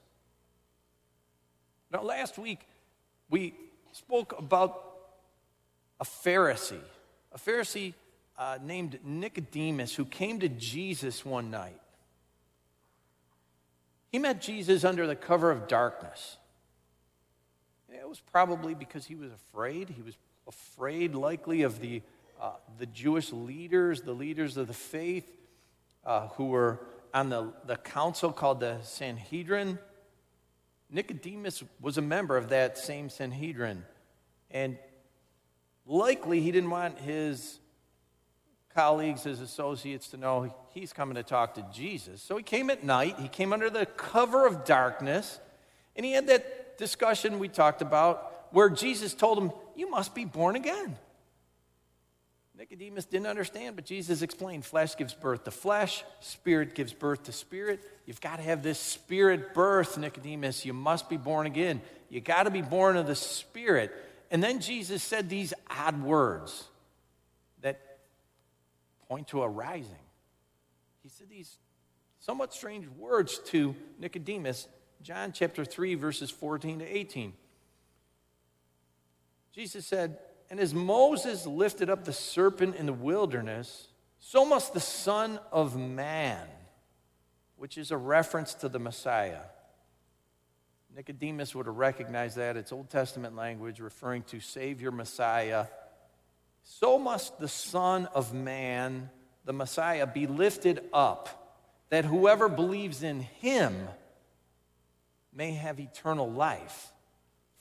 Now, 1.90 2.02
last 2.02 2.38
week 2.38 2.60
we 3.30 3.54
spoke 3.92 4.38
about 4.38 4.82
a 6.00 6.04
Pharisee, 6.04 6.80
a 7.32 7.38
Pharisee 7.38 7.94
uh, 8.38 8.58
named 8.62 8.98
Nicodemus 9.04 9.94
who 9.94 10.04
came 10.04 10.40
to 10.40 10.48
Jesus 10.48 11.24
one 11.24 11.50
night. 11.50 11.80
He 14.12 14.18
met 14.18 14.40
Jesus 14.40 14.84
under 14.84 15.06
the 15.06 15.16
cover 15.16 15.50
of 15.50 15.68
darkness. 15.68 16.36
It 17.88 18.08
was 18.08 18.20
probably 18.20 18.74
because 18.74 19.06
he 19.06 19.14
was 19.14 19.32
afraid. 19.32 19.90
He 19.90 20.02
was 20.02 20.16
afraid, 20.46 21.14
likely, 21.14 21.62
of 21.62 21.80
the, 21.80 22.02
uh, 22.40 22.52
the 22.78 22.86
Jewish 22.86 23.32
leaders, 23.32 24.02
the 24.02 24.12
leaders 24.12 24.56
of 24.56 24.66
the 24.66 24.74
faith, 24.74 25.26
uh, 26.04 26.28
who 26.28 26.46
were 26.46 26.80
on 27.12 27.30
the, 27.30 27.52
the 27.66 27.76
council 27.76 28.32
called 28.32 28.60
the 28.60 28.78
Sanhedrin. 28.82 29.78
Nicodemus 30.90 31.64
was 31.80 31.98
a 31.98 32.02
member 32.02 32.36
of 32.36 32.50
that 32.50 32.78
same 32.78 33.08
Sanhedrin. 33.08 33.84
And 34.50 34.78
likely 35.86 36.40
he 36.40 36.52
didn't 36.52 36.70
want 36.70 36.98
his 36.98 37.58
colleagues, 38.74 39.24
his 39.24 39.40
associates 39.40 40.08
to 40.08 40.16
know 40.16 40.54
he's 40.74 40.92
coming 40.92 41.14
to 41.14 41.22
talk 41.22 41.54
to 41.54 41.66
Jesus. 41.72 42.20
So 42.20 42.36
he 42.36 42.42
came 42.42 42.68
at 42.68 42.84
night, 42.84 43.18
he 43.18 43.28
came 43.28 43.52
under 43.52 43.70
the 43.70 43.86
cover 43.86 44.46
of 44.46 44.64
darkness, 44.64 45.40
and 45.96 46.04
he 46.04 46.12
had 46.12 46.26
that 46.26 46.76
discussion 46.76 47.38
we 47.38 47.48
talked 47.48 47.80
about 47.80 48.48
where 48.52 48.68
Jesus 48.68 49.14
told 49.14 49.38
him, 49.38 49.50
You 49.74 49.90
must 49.90 50.14
be 50.14 50.24
born 50.24 50.56
again. 50.56 50.96
Nicodemus 52.58 53.04
didn't 53.04 53.26
understand, 53.26 53.76
but 53.76 53.84
Jesus 53.84 54.22
explained 54.22 54.64
flesh 54.64 54.96
gives 54.96 55.12
birth 55.12 55.44
to 55.44 55.50
flesh, 55.50 56.04
spirit 56.20 56.74
gives 56.74 56.92
birth 56.92 57.24
to 57.24 57.32
spirit. 57.32 57.80
You've 58.06 58.20
got 58.20 58.36
to 58.36 58.42
have 58.42 58.62
this 58.62 58.78
spirit 58.78 59.52
birth, 59.52 59.98
Nicodemus. 59.98 60.64
You 60.64 60.72
must 60.72 61.10
be 61.10 61.18
born 61.18 61.46
again. 61.46 61.82
You 62.08 62.20
got 62.20 62.44
to 62.44 62.50
be 62.50 62.62
born 62.62 62.96
of 62.96 63.06
the 63.06 63.14
spirit. 63.14 63.92
And 64.30 64.42
then 64.42 64.60
Jesus 64.60 65.02
said 65.02 65.28
these 65.28 65.52
odd 65.68 66.02
words 66.02 66.64
that 67.60 67.98
point 69.08 69.28
to 69.28 69.42
a 69.42 69.48
rising. 69.48 69.92
He 71.02 71.10
said 71.10 71.28
these 71.28 71.58
somewhat 72.20 72.54
strange 72.54 72.88
words 72.88 73.38
to 73.46 73.74
Nicodemus, 73.98 74.66
John 75.02 75.32
chapter 75.32 75.64
3, 75.64 75.94
verses 75.94 76.30
14 76.30 76.78
to 76.78 76.84
18. 76.86 77.34
Jesus 79.52 79.86
said, 79.86 80.18
And 80.50 80.60
as 80.60 80.72
Moses 80.72 81.46
lifted 81.46 81.90
up 81.90 82.04
the 82.04 82.12
serpent 82.12 82.76
in 82.76 82.86
the 82.86 82.92
wilderness, 82.92 83.88
so 84.18 84.44
must 84.44 84.74
the 84.74 84.80
Son 84.80 85.40
of 85.52 85.76
Man, 85.76 86.46
which 87.56 87.78
is 87.78 87.90
a 87.90 87.96
reference 87.96 88.54
to 88.54 88.68
the 88.68 88.78
Messiah. 88.78 89.42
Nicodemus 90.94 91.54
would 91.54 91.66
have 91.66 91.76
recognized 91.76 92.36
that. 92.36 92.56
It's 92.56 92.72
Old 92.72 92.88
Testament 92.88 93.36
language 93.36 93.80
referring 93.80 94.22
to 94.24 94.40
Savior 94.40 94.90
Messiah. 94.90 95.66
So 96.62 96.98
must 96.98 97.38
the 97.38 97.48
Son 97.48 98.06
of 98.14 98.32
Man 98.32 99.10
the 99.44 99.52
Messiah, 99.52 100.06
be 100.06 100.26
lifted 100.26 100.80
up, 100.92 101.62
that 101.88 102.04
whoever 102.04 102.48
believes 102.48 103.02
in 103.02 103.20
him 103.20 103.88
may 105.32 105.52
have 105.52 105.78
eternal 105.78 106.30
life. 106.30 106.92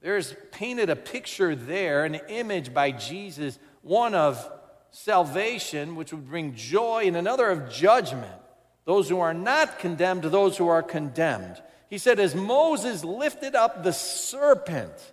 There's 0.00 0.34
painted 0.52 0.90
a 0.90 0.96
picture 0.96 1.54
there, 1.54 2.04
an 2.04 2.14
image 2.28 2.72
by 2.72 2.92
Jesus, 2.92 3.58
one 3.82 4.14
of 4.14 4.50
salvation, 4.90 5.96
which 5.96 6.12
would 6.12 6.28
bring 6.28 6.54
joy, 6.54 7.04
and 7.06 7.16
another 7.16 7.50
of 7.50 7.70
judgment. 7.70 8.40
Those 8.84 9.08
who 9.08 9.20
are 9.20 9.34
not 9.34 9.78
condemned 9.78 10.22
to 10.22 10.28
those 10.28 10.56
who 10.56 10.68
are 10.68 10.82
condemned. 10.82 11.60
He 11.90 11.98
said, 11.98 12.20
As 12.20 12.34
Moses 12.34 13.04
lifted 13.04 13.54
up 13.54 13.82
the 13.82 13.92
serpent. 13.92 15.12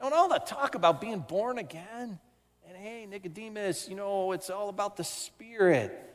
Now, 0.00 0.10
all 0.10 0.28
the 0.28 0.38
talk 0.38 0.74
about 0.74 1.00
being 1.00 1.20
born 1.20 1.58
again, 1.58 2.18
and 2.68 2.76
hey, 2.76 3.06
Nicodemus, 3.06 3.88
you 3.88 3.94
know, 3.94 4.32
it's 4.32 4.50
all 4.50 4.68
about 4.68 4.96
the 4.96 5.04
Spirit. 5.04 6.11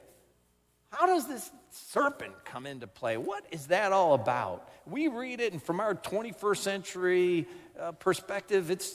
How 0.90 1.06
does 1.06 1.28
this 1.28 1.52
serpent 1.70 2.34
come 2.46 2.66
into 2.66 2.88
play? 2.88 3.18
What 3.18 3.46
is 3.52 3.68
that 3.68 3.92
all 3.92 4.14
about? 4.14 4.70
We 4.86 5.08
read 5.10 5.42
it, 5.42 5.52
and 5.52 5.62
from 5.62 5.80
our 5.80 5.94
21st 5.94 6.58
century 6.58 7.48
uh, 7.80 7.92
perspective, 7.94 8.72
it 8.72 8.86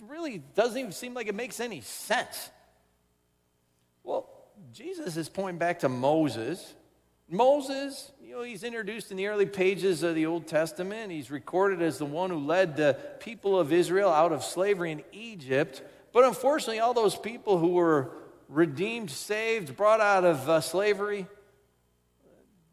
really 0.00 0.38
doesn't 0.54 0.78
even 0.78 0.92
seem 0.92 1.14
like 1.14 1.26
it 1.26 1.34
makes 1.34 1.58
any 1.58 1.80
sense. 1.80 2.50
Well, 4.04 4.28
Jesus 4.72 5.16
is 5.16 5.28
pointing 5.28 5.58
back 5.58 5.80
to 5.80 5.88
Moses. 5.88 6.74
Moses, 7.30 8.10
you 8.22 8.34
know, 8.34 8.42
he's 8.42 8.62
introduced 8.62 9.10
in 9.10 9.16
the 9.16 9.26
early 9.26 9.46
pages 9.46 10.02
of 10.02 10.14
the 10.14 10.26
Old 10.26 10.46
Testament. 10.46 11.10
He's 11.10 11.30
recorded 11.30 11.82
as 11.82 11.98
the 11.98 12.06
one 12.06 12.30
who 12.30 12.38
led 12.38 12.76
the 12.76 12.96
people 13.20 13.58
of 13.58 13.72
Israel 13.72 14.10
out 14.10 14.32
of 14.32 14.44
slavery 14.44 14.92
in 14.92 15.02
Egypt. 15.12 15.82
But 16.12 16.24
unfortunately, 16.24 16.80
all 16.80 16.94
those 16.94 17.16
people 17.16 17.58
who 17.58 17.72
were 17.72 18.12
redeemed, 18.48 19.10
saved, 19.10 19.76
brought 19.76 20.00
out 20.00 20.24
of 20.24 20.48
uh, 20.48 20.60
slavery, 20.60 21.26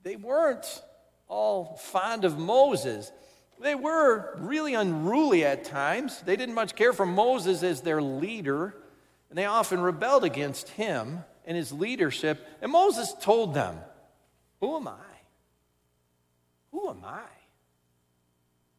they 0.06 0.16
weren't 0.16 0.84
all 1.28 1.78
fond 1.78 2.26
of 2.26 2.38
Moses. 2.38 3.12
They 3.60 3.74
were 3.74 4.38
really 4.38 4.76
unruly 4.76 5.44
at 5.44 5.66
times. 5.66 6.22
They 6.22 6.36
didn't 6.36 6.54
much 6.54 6.76
care 6.76 6.94
for 6.94 7.08
Moses 7.08 7.64
as 7.64 7.82
their 7.82 8.04
leader, 8.04 8.76
and 9.30 9.38
they 9.38 9.46
often 9.46 9.82
rebelled 9.82 10.24
against 10.24 10.70
him 10.70 11.24
and 11.44 11.58
his 11.58 11.72
leadership. 11.74 12.46
And 12.62 12.72
Moses 12.72 13.16
told 13.20 13.56
them, 13.56 13.78
Who 14.60 14.78
am 14.78 14.88
I? 14.88 15.16
Who 16.72 16.88
am 16.88 17.04
I? 17.04 17.24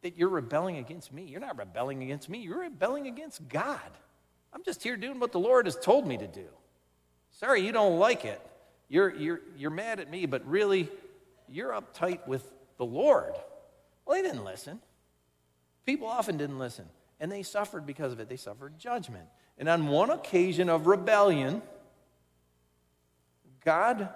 That 0.02 0.16
you're 0.16 0.28
rebelling 0.28 0.76
against 0.76 1.12
me. 1.12 1.24
You're 1.24 1.40
not 1.40 1.58
rebelling 1.58 2.04
against 2.04 2.28
me, 2.28 2.38
you're 2.38 2.60
rebelling 2.60 3.08
against 3.08 3.48
God. 3.48 3.80
I'm 4.52 4.62
just 4.62 4.80
here 4.80 4.96
doing 4.96 5.18
what 5.18 5.32
the 5.32 5.40
Lord 5.40 5.66
has 5.66 5.76
told 5.76 6.06
me 6.06 6.16
to 6.18 6.28
do. 6.28 6.46
Sorry, 7.32 7.66
you 7.66 7.72
don't 7.72 7.98
like 7.98 8.24
it. 8.24 8.40
You're, 8.88 9.12
you're, 9.12 9.40
you're 9.56 9.70
mad 9.70 9.98
at 9.98 10.08
me, 10.08 10.26
but 10.26 10.46
really, 10.46 10.88
you're 11.48 11.72
uptight 11.72 12.26
with 12.26 12.48
the 12.78 12.84
Lord. 12.84 13.34
Well, 14.04 14.16
they 14.16 14.26
didn't 14.26 14.44
listen. 14.44 14.80
People 15.84 16.08
often 16.08 16.36
didn't 16.36 16.58
listen, 16.58 16.86
and 17.20 17.30
they 17.30 17.42
suffered 17.42 17.86
because 17.86 18.12
of 18.12 18.20
it. 18.20 18.28
They 18.28 18.36
suffered 18.36 18.78
judgment. 18.78 19.26
And 19.58 19.68
on 19.68 19.86
one 19.86 20.10
occasion 20.10 20.68
of 20.68 20.86
rebellion, 20.86 21.62
God, 23.64 24.08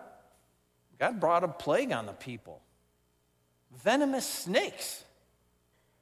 God 0.99 1.21
brought 1.21 1.45
a 1.45 1.49
plague 1.49 1.93
on 1.93 2.07
the 2.07 2.13
people 2.13 2.61
venomous 3.85 4.27
snakes. 4.27 5.05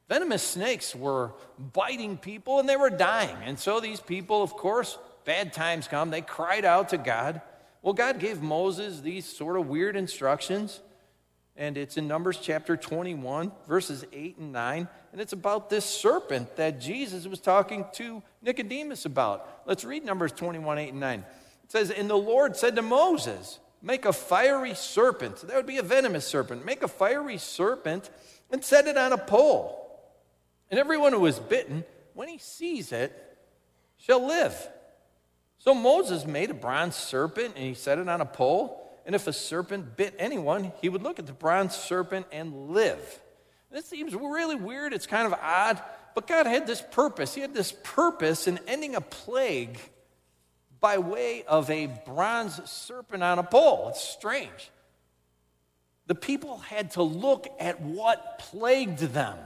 Venomous 0.08 0.42
snakes 0.42 0.94
were 0.94 1.32
biting 1.58 2.16
people 2.16 2.58
and 2.60 2.68
they 2.68 2.76
were 2.76 2.90
dying. 2.90 3.36
And 3.44 3.58
so 3.58 3.78
these 3.78 4.00
people, 4.00 4.42
of 4.42 4.54
course, 4.54 4.98
bad 5.24 5.52
times 5.52 5.86
come, 5.86 6.10
they 6.10 6.22
cried 6.22 6.64
out 6.64 6.90
to 6.90 6.98
God. 6.98 7.42
Well, 7.82 7.92
God 7.92 8.18
gave 8.18 8.42
Moses 8.42 9.00
these 9.00 9.26
sort 9.26 9.58
of 9.58 9.68
weird 9.68 9.96
instructions 9.96 10.80
and 11.58 11.76
it's 11.76 11.96
in 11.96 12.06
Numbers 12.06 12.38
chapter 12.40 12.76
21, 12.76 13.50
verses 13.66 14.04
8 14.12 14.38
and 14.38 14.52
9. 14.52 14.88
And 15.12 15.20
it's 15.20 15.32
about 15.32 15.68
this 15.68 15.84
serpent 15.84 16.54
that 16.54 16.80
Jesus 16.80 17.26
was 17.26 17.40
talking 17.40 17.84
to 17.94 18.22
Nicodemus 18.40 19.04
about. 19.04 19.64
Let's 19.66 19.84
read 19.84 20.04
Numbers 20.04 20.30
21, 20.32 20.78
8 20.78 20.88
and 20.90 21.00
9. 21.00 21.18
It 21.64 21.72
says, 21.72 21.90
And 21.90 22.08
the 22.08 22.16
Lord 22.16 22.56
said 22.56 22.76
to 22.76 22.82
Moses, 22.82 23.58
Make 23.82 24.04
a 24.06 24.12
fiery 24.12 24.74
serpent. 24.74 25.40
That 25.48 25.56
would 25.56 25.66
be 25.66 25.78
a 25.78 25.82
venomous 25.82 26.26
serpent. 26.26 26.64
Make 26.64 26.84
a 26.84 26.88
fiery 26.88 27.38
serpent 27.38 28.08
and 28.50 28.64
set 28.64 28.86
it 28.86 28.96
on 28.96 29.12
a 29.12 29.18
pole. 29.18 29.84
And 30.70 30.78
everyone 30.78 31.12
who 31.12 31.26
is 31.26 31.40
bitten, 31.40 31.84
when 32.14 32.28
he 32.28 32.38
sees 32.38 32.92
it, 32.92 33.12
shall 33.96 34.24
live. 34.24 34.54
So 35.58 35.74
Moses 35.74 36.24
made 36.24 36.50
a 36.50 36.54
bronze 36.54 36.94
serpent 36.94 37.54
and 37.56 37.64
he 37.64 37.74
set 37.74 37.98
it 37.98 38.08
on 38.08 38.20
a 38.20 38.26
pole. 38.26 38.87
And 39.08 39.14
if 39.14 39.26
a 39.26 39.32
serpent 39.32 39.96
bit 39.96 40.14
anyone, 40.18 40.70
he 40.82 40.90
would 40.90 41.02
look 41.02 41.18
at 41.18 41.24
the 41.24 41.32
bronze 41.32 41.74
serpent 41.74 42.26
and 42.30 42.68
live. 42.72 43.00
This 43.72 43.86
seems 43.86 44.14
really 44.14 44.54
weird. 44.54 44.92
It's 44.92 45.06
kind 45.06 45.26
of 45.26 45.32
odd. 45.32 45.80
But 46.14 46.26
God 46.26 46.44
had 46.44 46.66
this 46.66 46.82
purpose. 46.90 47.34
He 47.34 47.40
had 47.40 47.54
this 47.54 47.72
purpose 47.72 48.46
in 48.46 48.60
ending 48.68 48.94
a 48.94 49.00
plague 49.00 49.80
by 50.78 50.98
way 50.98 51.42
of 51.44 51.70
a 51.70 51.86
bronze 51.86 52.60
serpent 52.70 53.22
on 53.22 53.38
a 53.38 53.42
pole. 53.42 53.86
It's 53.88 54.02
strange. 54.06 54.70
The 56.06 56.14
people 56.14 56.58
had 56.58 56.90
to 56.90 57.02
look 57.02 57.46
at 57.58 57.80
what 57.80 58.38
plagued 58.38 58.98
them, 58.98 59.38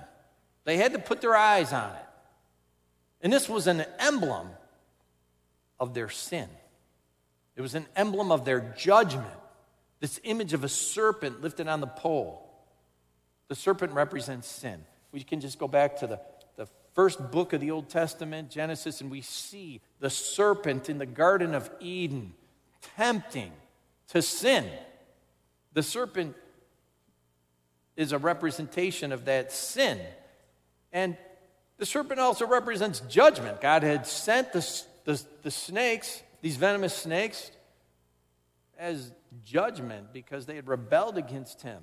they 0.65 0.77
had 0.77 0.93
to 0.95 0.99
put 0.99 1.21
their 1.21 1.37
eyes 1.37 1.73
on 1.73 1.91
it. 1.91 2.07
And 3.21 3.33
this 3.33 3.49
was 3.49 3.69
an 3.69 3.85
emblem 4.01 4.49
of 5.79 5.95
their 5.95 6.09
sin, 6.09 6.49
it 7.55 7.63
was 7.63 7.77
an 7.77 7.87
emblem 7.95 8.33
of 8.33 8.45
their 8.45 8.75
judgment. 8.77 9.39
This 10.03 10.19
image 10.25 10.53
of 10.53 10.65
a 10.65 10.69
serpent 10.69 11.43
lifted 11.43 11.69
on 11.69 11.81
the 11.81 11.87
pole. 11.87 12.45
The 13.47 13.55
serpent 13.55 13.93
represents 13.93 14.49
sin. 14.49 14.85
We 15.13 15.23
can 15.23 15.41
just 15.41 15.61
go 15.61 15.69
back 15.69 15.99
to 15.99 16.09
the, 16.09 16.21
the 16.57 16.67
first 16.93 17.31
book 17.31 17.53
of 17.53 17.61
the 17.61 17.71
Old 17.71 17.89
Testament, 17.89 18.51
Genesis, 18.51 19.01
and 19.01 19.13
we 19.13 19.21
see 19.21 19.81
the 20.01 20.11
serpent 20.11 20.91
in 20.91 20.99
the 20.99 21.07
Garden 21.07 21.55
of 21.55 21.71
Eden 21.79 22.35
tempting 22.97 23.53
to 24.09 24.23
sin. 24.23 24.67
The 25.73 25.85
serpent 25.85 26.35
is 27.97 28.11
a 28.11 28.19
representation 28.19 29.13
of 29.13 29.27
that 29.27 29.53
sin. 29.53 30.01
And 30.93 31.17
the 31.79 31.87
serpent 31.87 32.19
also 32.19 32.45
represents 32.45 32.99
judgment. 33.09 33.61
God 33.61 33.85
had 33.85 34.09
sent 34.09 34.53
the, 34.53 34.83
the, 35.05 35.23
the 35.45 35.53
snakes, 35.53 36.25
these 36.41 36.57
venomous 36.57 36.97
snakes, 36.97 37.53
as 38.83 39.13
judgment 39.45 40.13
because 40.13 40.45
they 40.45 40.57
had 40.57 40.67
rebelled 40.67 41.17
against 41.17 41.63
him. 41.63 41.83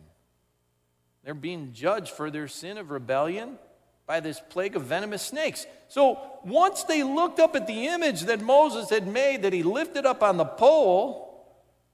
They're 1.23 1.33
being 1.33 1.71
judged 1.71 2.11
for 2.11 2.29
their 2.29 2.49
sin 2.49 2.77
of 2.77 2.91
rebellion 2.91 3.57
by 4.05 4.19
this 4.19 4.41
plague 4.49 4.75
of 4.75 4.83
venomous 4.83 5.21
snakes. 5.21 5.65
So 5.87 6.19
once 6.43 6.83
they 6.83 7.03
looked 7.03 7.39
up 7.39 7.55
at 7.55 7.67
the 7.67 7.87
image 7.87 8.23
that 8.23 8.41
Moses 8.41 8.89
had 8.89 9.07
made, 9.07 9.43
that 9.43 9.53
he 9.53 9.63
lifted 9.63 10.05
up 10.05 10.21
on 10.21 10.35
the 10.35 10.45
pole, 10.45 11.47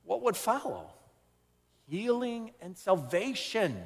what 0.06 0.24
would 0.24 0.36
follow? 0.36 0.90
Healing 1.88 2.52
and 2.60 2.76
salvation. 2.76 3.78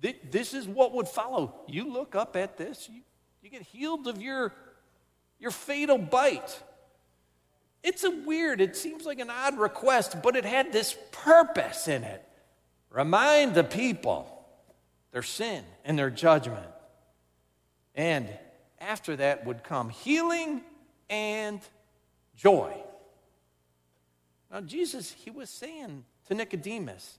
This 0.00 0.54
is 0.54 0.66
what 0.66 0.92
would 0.92 1.06
follow. 1.06 1.54
You 1.68 1.92
look 1.92 2.16
up 2.16 2.34
at 2.34 2.56
this, 2.56 2.88
you, 2.90 3.02
get 3.48 3.62
healed 3.62 4.08
of 4.08 4.20
your, 4.20 4.52
your 5.38 5.52
fatal 5.52 5.98
bite. 5.98 6.60
It's 7.82 8.04
a 8.04 8.10
weird, 8.10 8.60
it 8.60 8.76
seems 8.76 9.04
like 9.04 9.18
an 9.18 9.30
odd 9.30 9.58
request, 9.58 10.22
but 10.22 10.36
it 10.36 10.44
had 10.44 10.72
this 10.72 10.96
purpose 11.10 11.88
in 11.88 12.04
it. 12.04 12.24
Remind 12.90 13.54
the 13.54 13.64
people 13.64 14.28
their 15.10 15.22
sin 15.22 15.64
and 15.84 15.98
their 15.98 16.10
judgment. 16.10 16.66
And 17.94 18.28
after 18.80 19.16
that 19.16 19.44
would 19.46 19.64
come 19.64 19.88
healing 19.88 20.62
and 21.10 21.60
joy. 22.36 22.74
Now, 24.50 24.60
Jesus, 24.60 25.12
he 25.12 25.30
was 25.30 25.50
saying 25.50 26.04
to 26.28 26.34
Nicodemus, 26.34 27.18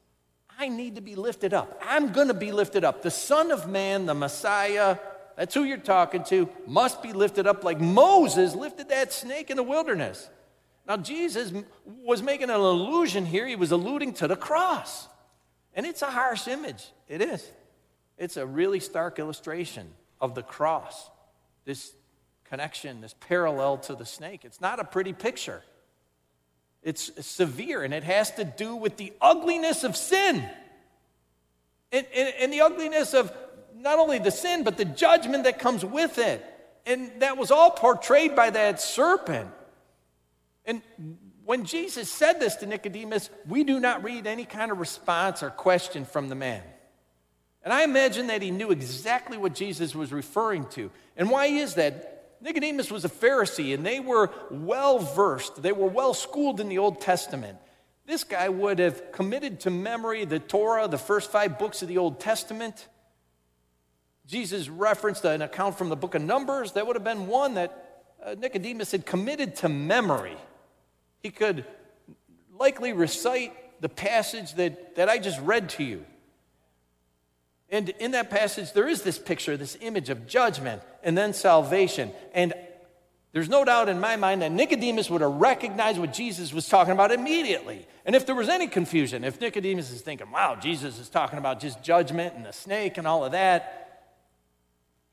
I 0.60 0.70
need 0.70 0.96
to 0.96 1.02
be 1.02 1.16
lifted 1.16 1.54
up. 1.54 1.82
I'm 1.84 2.12
going 2.12 2.28
to 2.28 2.34
be 2.34 2.52
lifted 2.52 2.84
up. 2.84 3.02
The 3.02 3.12
Son 3.12 3.52
of 3.52 3.68
Man, 3.68 4.06
the 4.06 4.14
Messiah, 4.14 4.98
that's 5.36 5.54
who 5.54 5.64
you're 5.64 5.78
talking 5.78 6.24
to, 6.26 6.48
must 6.68 7.02
be 7.02 7.12
lifted 7.12 7.48
up 7.48 7.64
like 7.64 7.82
Moses 7.82 8.56
lifted 8.56 8.90
that 8.90 9.12
snake 9.12 9.50
in 9.50 9.58
the 9.58 9.64
wilderness. 9.64 10.30
Now, 10.88 10.98
Jesus 10.98 11.54
was 11.86 12.22
making 12.22 12.50
an 12.50 12.56
allusion 12.56 13.26
here. 13.26 13.48
He 13.48 13.56
was 13.56 13.72
alluding 13.72 14.14
to 14.16 14.28
the 14.28 14.36
cross. 14.36 15.08
And 15.74 15.86
it's 15.86 16.02
a 16.02 16.12
harsh 16.12 16.48
image. 16.48 16.86
It 17.08 17.22
is. 17.22 17.50
It's 18.18 18.38
a 18.38 18.46
really 18.46 18.80
stark 18.80 19.18
illustration 19.18 19.90
of 20.20 20.36
the 20.36 20.44
cross. 20.44 21.10
This 21.66 21.94
connection, 22.46 23.02
this 23.02 23.16
parallel 23.20 23.78
to 23.78 23.96
the 23.96 24.06
snake. 24.06 24.42
It's 24.44 24.62
not 24.62 24.80
a 24.80 24.84
pretty 24.84 25.14
picture. 25.14 25.64
It's 26.84 27.26
severe, 27.26 27.82
and 27.82 27.94
it 27.94 28.04
has 28.04 28.32
to 28.32 28.44
do 28.44 28.76
with 28.76 28.98
the 28.98 29.14
ugliness 29.22 29.86
of 29.86 29.96
sin. 29.96 30.44
And, 31.94 32.06
and, 32.14 32.34
and 32.40 32.54
the 32.54 32.62
ugliness 32.62 33.14
of 33.14 33.32
not 33.76 34.00
only 34.00 34.20
the 34.20 34.32
sin, 34.32 34.64
but 34.64 34.78
the 34.78 34.86
judgment 34.86 35.46
that 35.46 35.60
comes 35.60 35.86
with 35.86 36.18
it. 36.18 36.44
And 36.86 37.22
that 37.22 37.38
was 37.38 37.52
all 37.52 37.72
portrayed 37.72 38.36
by 38.36 38.50
that 38.50 38.82
serpent. 38.82 39.50
And 40.66 40.82
when 41.46 41.66
Jesus 41.66 42.10
said 42.10 42.40
this 42.40 42.56
to 42.58 42.66
Nicodemus, 42.66 43.30
we 43.48 43.64
do 43.64 43.80
not 43.80 44.04
read 44.04 44.28
any 44.28 44.46
kind 44.46 44.72
of 44.72 44.80
response 44.80 45.44
or 45.44 45.50
question 45.50 46.06
from 46.06 46.30
the 46.30 46.36
man. 46.36 46.64
And 47.64 47.74
I 47.74 47.84
imagine 47.84 48.28
that 48.28 48.42
he 48.42 48.52
knew 48.52 48.72
exactly 48.72 49.38
what 49.38 49.56
Jesus 49.56 49.96
was 49.96 50.12
referring 50.12 50.66
to. 50.72 50.92
And 51.16 51.30
why 51.30 51.48
is 51.48 51.76
that? 51.76 52.10
Nicodemus 52.42 52.92
was 52.92 53.06
a 53.06 53.10
Pharisee 53.10 53.74
and 53.74 53.86
they 53.86 54.02
were 54.02 54.30
well 54.52 55.00
versed, 55.00 55.62
they 55.62 55.72
were 55.72 55.88
well 55.88 56.14
schooled 56.14 56.60
in 56.60 56.68
the 56.68 56.78
Old 56.78 57.00
Testament. 57.00 57.58
This 58.06 58.26
guy 58.26 58.50
would 58.50 58.80
have 58.80 59.14
committed 59.14 59.62
to 59.62 59.70
memory 59.70 60.26
the 60.26 60.40
Torah, 60.40 60.90
the 60.90 60.98
first 60.98 61.32
five 61.32 61.58
books 61.58 61.82
of 61.82 61.88
the 61.88 61.98
Old 61.98 62.20
Testament. 62.20 62.90
Jesus 64.28 64.68
referenced 64.68 65.24
an 65.24 65.42
account 65.42 65.78
from 65.78 65.88
the 65.88 65.96
book 65.96 66.16
of 66.16 66.22
Numbers 66.22 66.74
that 66.74 66.86
would 66.86 66.98
have 66.98 67.04
been 67.04 67.28
one 67.28 67.54
that 67.54 68.04
uh, 68.22 68.36
Nicodemus 68.38 68.92
had 68.92 69.06
committed 69.06 69.56
to 69.58 69.70
memory. 69.70 70.36
He 71.24 71.32
could 71.32 71.66
likely 72.60 72.94
recite 72.94 73.54
the 73.82 73.90
passage 73.90 74.54
that, 74.56 74.98
that 74.98 75.10
I 75.10 75.18
just 75.18 75.40
read 75.42 75.70
to 75.70 75.84
you. 75.84 76.06
And 77.70 77.90
in 77.90 78.12
that 78.12 78.30
passage, 78.30 78.74
there 78.74 78.88
is 78.88 79.02
this 79.02 79.18
picture, 79.18 79.58
this 79.58 79.78
image 79.82 80.10
of 80.10 80.28
judgment 80.28 80.84
and 81.02 81.18
then 81.18 81.34
salvation. 81.34 82.12
And 82.34 82.54
there's 83.32 83.50
no 83.50 83.66
doubt 83.66 83.90
in 83.90 84.00
my 84.00 84.16
mind 84.16 84.44
that 84.44 84.52
Nicodemus 84.52 85.10
would 85.10 85.22
have 85.22 85.32
recognized 85.32 85.98
what 85.98 86.14
Jesus 86.14 86.54
was 86.54 86.70
talking 86.70 86.94
about 86.94 87.12
immediately. 87.12 87.88
And 88.06 88.16
if 88.16 88.26
there 88.26 88.36
was 88.36 88.50
any 88.50 88.68
confusion, 88.68 89.24
if 89.24 89.42
Nicodemus 89.42 89.92
is 89.92 90.02
thinking, 90.02 90.30
wow, 90.30 90.56
Jesus 90.56 91.00
is 91.00 91.10
talking 91.10 91.40
about 91.40 91.60
just 91.60 91.82
judgment 91.82 92.36
and 92.36 92.46
the 92.46 92.54
snake 92.54 92.98
and 92.98 93.08
all 93.08 93.26
of 93.26 93.32
that, 93.32 94.12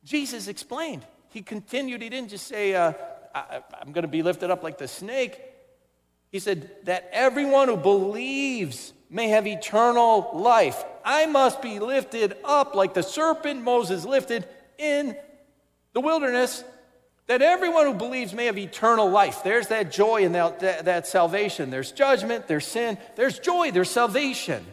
Jesus 0.05 0.49
explained. 0.49 1.07
He 1.31 1.41
continued, 1.41 2.03
he 2.03 2.09
didn't 2.09 2.31
just 2.31 2.47
say, 2.47 2.75
uh, 2.75 2.93
I, 3.35 3.63
am 3.81 3.93
going 3.93 4.03
to 4.03 4.09
be 4.09 4.23
lifted 4.23 4.51
up 4.51 4.63
like 4.63 4.77
the 4.77 4.89
snake. 4.89 5.41
He 6.31 6.39
said, 6.39 6.71
that 6.85 7.09
everyone 7.13 7.69
who 7.69 7.77
believes 7.77 8.93
may 9.09 9.29
have 9.29 9.47
eternal 9.47 10.31
life. 10.33 10.85
I 11.05 11.27
must 11.27 11.61
be 11.61 11.81
lifted 11.81 12.37
up 12.45 12.75
like 12.75 12.95
the 12.95 13.03
serpent 13.03 13.63
Moses 13.63 14.05
lifted 14.05 14.47
in 14.79 15.17
the 15.93 16.01
wilderness 16.01 16.63
that 17.27 17.43
everyone 17.43 17.87
who 17.87 17.95
believes 17.95 18.33
may 18.33 18.47
have 18.47 18.59
eternal 18.59 19.09
life. 19.09 19.45
There's 19.45 19.69
that 19.69 19.93
joy 19.93 20.25
and 20.25 20.35
that, 20.35 20.59
that, 20.61 20.85
that, 20.87 21.07
salvation. 21.07 21.71
There's 21.71 21.93
judgment, 21.93 22.49
there's 22.49 22.67
sin, 22.67 22.99
there's 23.15 23.39
joy, 23.39 23.71
there's 23.71 23.89
salvation. 23.89 24.67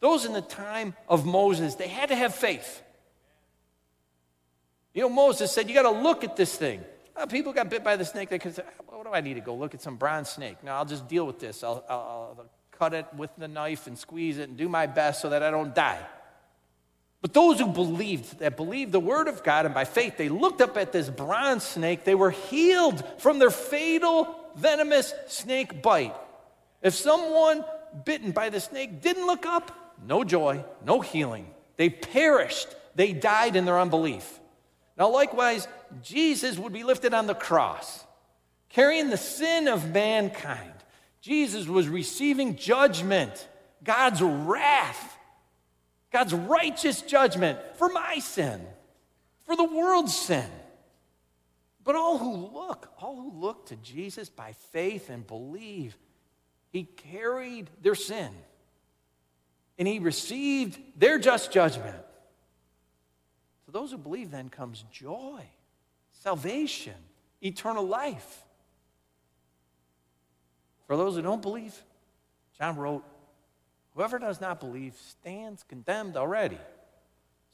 Those 0.00 0.24
in 0.24 0.32
the 0.32 0.40
time 0.40 0.96
of 1.08 1.24
Moses, 1.24 1.76
they 1.76 1.86
had 1.86 2.08
to 2.08 2.16
have 2.16 2.34
faith. 2.34 2.82
You 4.94 5.02
know, 5.02 5.10
Moses 5.10 5.52
said, 5.52 5.68
You 5.68 5.74
got 5.74 5.82
to 5.82 6.02
look 6.02 6.24
at 6.24 6.36
this 6.36 6.56
thing. 6.56 6.82
Uh, 7.16 7.26
people 7.26 7.52
got 7.52 7.68
bit 7.68 7.84
by 7.84 7.96
the 7.96 8.04
snake. 8.04 8.30
They 8.30 8.38
could 8.38 8.54
say, 8.54 8.62
What 8.86 9.04
do 9.04 9.12
I 9.12 9.20
need 9.20 9.34
to 9.34 9.40
go 9.40 9.54
look 9.54 9.74
at 9.74 9.82
some 9.82 9.96
bronze 9.96 10.28
snake? 10.28 10.62
No, 10.62 10.72
I'll 10.72 10.84
just 10.84 11.08
deal 11.08 11.26
with 11.26 11.38
this. 11.38 11.62
I'll, 11.62 11.84
I'll, 11.88 12.36
I'll 12.38 12.46
cut 12.70 12.94
it 12.94 13.06
with 13.16 13.30
the 13.36 13.48
knife 13.48 13.86
and 13.86 13.98
squeeze 13.98 14.38
it 14.38 14.48
and 14.48 14.56
do 14.56 14.68
my 14.68 14.86
best 14.86 15.20
so 15.20 15.30
that 15.30 15.42
I 15.42 15.50
don't 15.50 15.74
die. 15.74 16.04
But 17.20 17.32
those 17.32 17.60
who 17.60 17.68
believed, 17.68 18.40
that 18.40 18.56
believed 18.56 18.90
the 18.90 19.00
word 19.00 19.28
of 19.28 19.44
God, 19.44 19.64
and 19.64 19.74
by 19.74 19.84
faith 19.84 20.16
they 20.16 20.28
looked 20.28 20.60
up 20.60 20.76
at 20.76 20.90
this 20.90 21.08
bronze 21.08 21.62
snake, 21.62 22.04
they 22.04 22.16
were 22.16 22.32
healed 22.32 23.04
from 23.18 23.38
their 23.38 23.50
fatal 23.50 24.34
venomous 24.56 25.14
snake 25.28 25.82
bite. 25.82 26.16
If 26.82 26.94
someone 26.94 27.64
bitten 28.04 28.32
by 28.32 28.50
the 28.50 28.60
snake 28.60 29.00
didn't 29.00 29.26
look 29.26 29.46
up, 29.46 29.96
no 30.04 30.24
joy, 30.24 30.64
no 30.84 31.00
healing. 31.00 31.46
They 31.76 31.90
perished, 31.90 32.68
they 32.96 33.12
died 33.12 33.54
in 33.54 33.66
their 33.66 33.78
unbelief. 33.78 34.40
Now, 34.96 35.10
likewise, 35.10 35.66
Jesus 36.02 36.58
would 36.58 36.72
be 36.72 36.84
lifted 36.84 37.14
on 37.14 37.26
the 37.26 37.34
cross, 37.34 38.04
carrying 38.68 39.10
the 39.10 39.16
sin 39.16 39.68
of 39.68 39.90
mankind. 39.90 40.72
Jesus 41.20 41.66
was 41.66 41.88
receiving 41.88 42.56
judgment, 42.56 43.48
God's 43.84 44.20
wrath 44.20 45.18
God's 46.12 46.34
righteous 46.34 47.00
judgment 47.00 47.58
for 47.76 47.88
my 47.88 48.18
sin, 48.18 48.60
for 49.46 49.56
the 49.56 49.64
world's 49.64 50.14
sin. 50.14 50.48
But 51.84 51.96
all 51.96 52.18
who 52.18 52.36
look, 52.54 52.92
all 53.00 53.16
who 53.16 53.40
look 53.40 53.66
to 53.66 53.76
Jesus 53.76 54.28
by 54.28 54.52
faith 54.72 55.08
and 55.10 55.26
believe, 55.26 55.96
he 56.70 56.84
carried 56.84 57.70
their 57.80 57.94
sin 57.94 58.30
and 59.78 59.88
he 59.88 59.98
received 59.98 60.78
their 60.96 61.18
just 61.18 61.50
judgment. 61.50 61.96
To 63.72 63.78
those 63.78 63.90
who 63.90 63.96
believe, 63.96 64.30
then 64.30 64.50
comes 64.50 64.84
joy, 64.92 65.42
salvation, 66.10 66.94
eternal 67.40 67.86
life. 67.86 68.44
For 70.86 70.94
those 70.94 71.16
who 71.16 71.22
don't 71.22 71.40
believe, 71.40 71.74
John 72.58 72.76
wrote, 72.76 73.02
Whoever 73.94 74.18
does 74.18 74.42
not 74.42 74.60
believe 74.60 74.94
stands 74.94 75.62
condemned 75.62 76.18
already. 76.18 76.58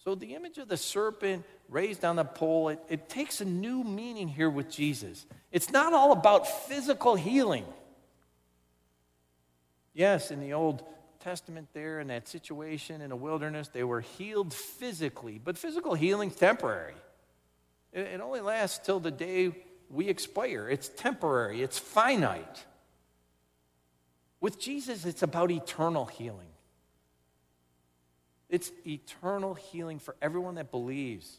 So 0.05 0.17
the 0.17 0.35
image 0.35 0.59
of 0.59 0.69
the 0.69 0.77
serpent 0.77 1.45
raised 1.69 2.05
on 2.05 2.17
the 2.17 2.25
pole, 2.25 2.69
it, 2.71 2.81
it 2.89 3.09
takes 3.09 3.41
a 3.41 3.45
new 3.45 3.85
meaning 3.85 4.27
here 4.27 4.51
with 4.51 4.71
Jesus. 4.71 5.25
It's 5.53 5.71
not 5.71 5.93
all 5.93 6.13
about 6.13 6.67
physical 6.67 7.15
healing. 7.15 7.65
Yes, 9.95 10.31
in 10.31 10.41
the 10.41 10.53
Old 10.53 10.85
Testament, 11.21 11.69
there 11.73 12.01
in 12.01 12.09
that 12.09 12.29
situation 12.29 13.01
in 13.01 13.11
the 13.11 13.17
wilderness, 13.17 13.69
they 13.69 13.85
were 13.85 14.01
healed 14.01 14.55
physically, 14.55 15.41
but 15.43 15.59
physical 15.59 15.95
healing's 15.95 16.37
temporary. 16.37 16.95
It, 17.93 18.01
it 18.01 18.21
only 18.21 18.41
lasts 18.41 18.85
till 18.85 19.01
the 19.01 19.11
day 19.11 19.53
we 19.91 20.09
expire. 20.09 20.69
It's 20.69 20.89
temporary, 20.89 21.63
it's 21.63 21.79
finite. 21.79 22.65
With 24.41 24.61
Jesus, 24.61 25.05
it's 25.05 25.23
about 25.23 25.51
eternal 25.51 26.07
healing. 26.07 26.49
It's 28.49 28.71
eternal 28.87 29.55
healing 29.55 29.99
for 29.99 30.15
everyone 30.23 30.55
that 30.55 30.71
believes. 30.71 31.39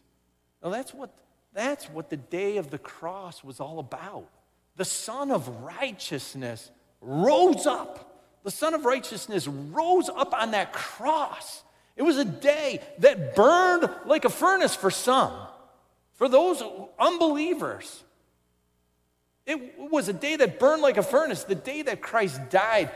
Now, 0.63 0.70
that's 0.70 0.94
what, 0.94 1.13
that's 1.54 1.86
what 1.89 2.10
the 2.10 2.18
day 2.18 2.58
of 2.58 2.70
the 2.70 2.78
cross 2.78 3.44
was 3.44 3.60
all 3.60 3.80
about. 3.80 4.28
The 4.76 4.86
Son 4.86 5.32
of 5.32 5.48
Righteousness 5.63 6.70
rose 7.02 7.65
up. 7.65 8.09
The 8.43 8.52
Son 8.52 8.73
of 8.73 8.86
Righteousness 8.86 9.47
rose 9.47 10.10
up 10.10 10.34
on 10.34 10.52
that 10.52 10.73
cross. 10.73 11.63
It 11.95 12.04
was 12.04 12.17
a 12.17 12.25
day 12.25 12.82
that 12.99 13.36
burned 13.36 13.89
like 14.06 14.25
a 14.25 14.30
furnace 14.30 14.75
for 14.75 14.89
some, 14.89 15.34
for 16.13 16.30
those 16.30 16.63
unbelievers. 16.97 18.04
It 19.45 19.78
was 19.78 20.08
a 20.08 20.13
day 20.13 20.36
that 20.38 20.60
burned 20.60 20.82
like 20.82 20.97
a 20.97 21.04
furnace. 21.04 21.43
The 21.43 21.56
day 21.56 21.82
that 21.82 22.02
Christ 22.02 22.49
died, 22.49 22.91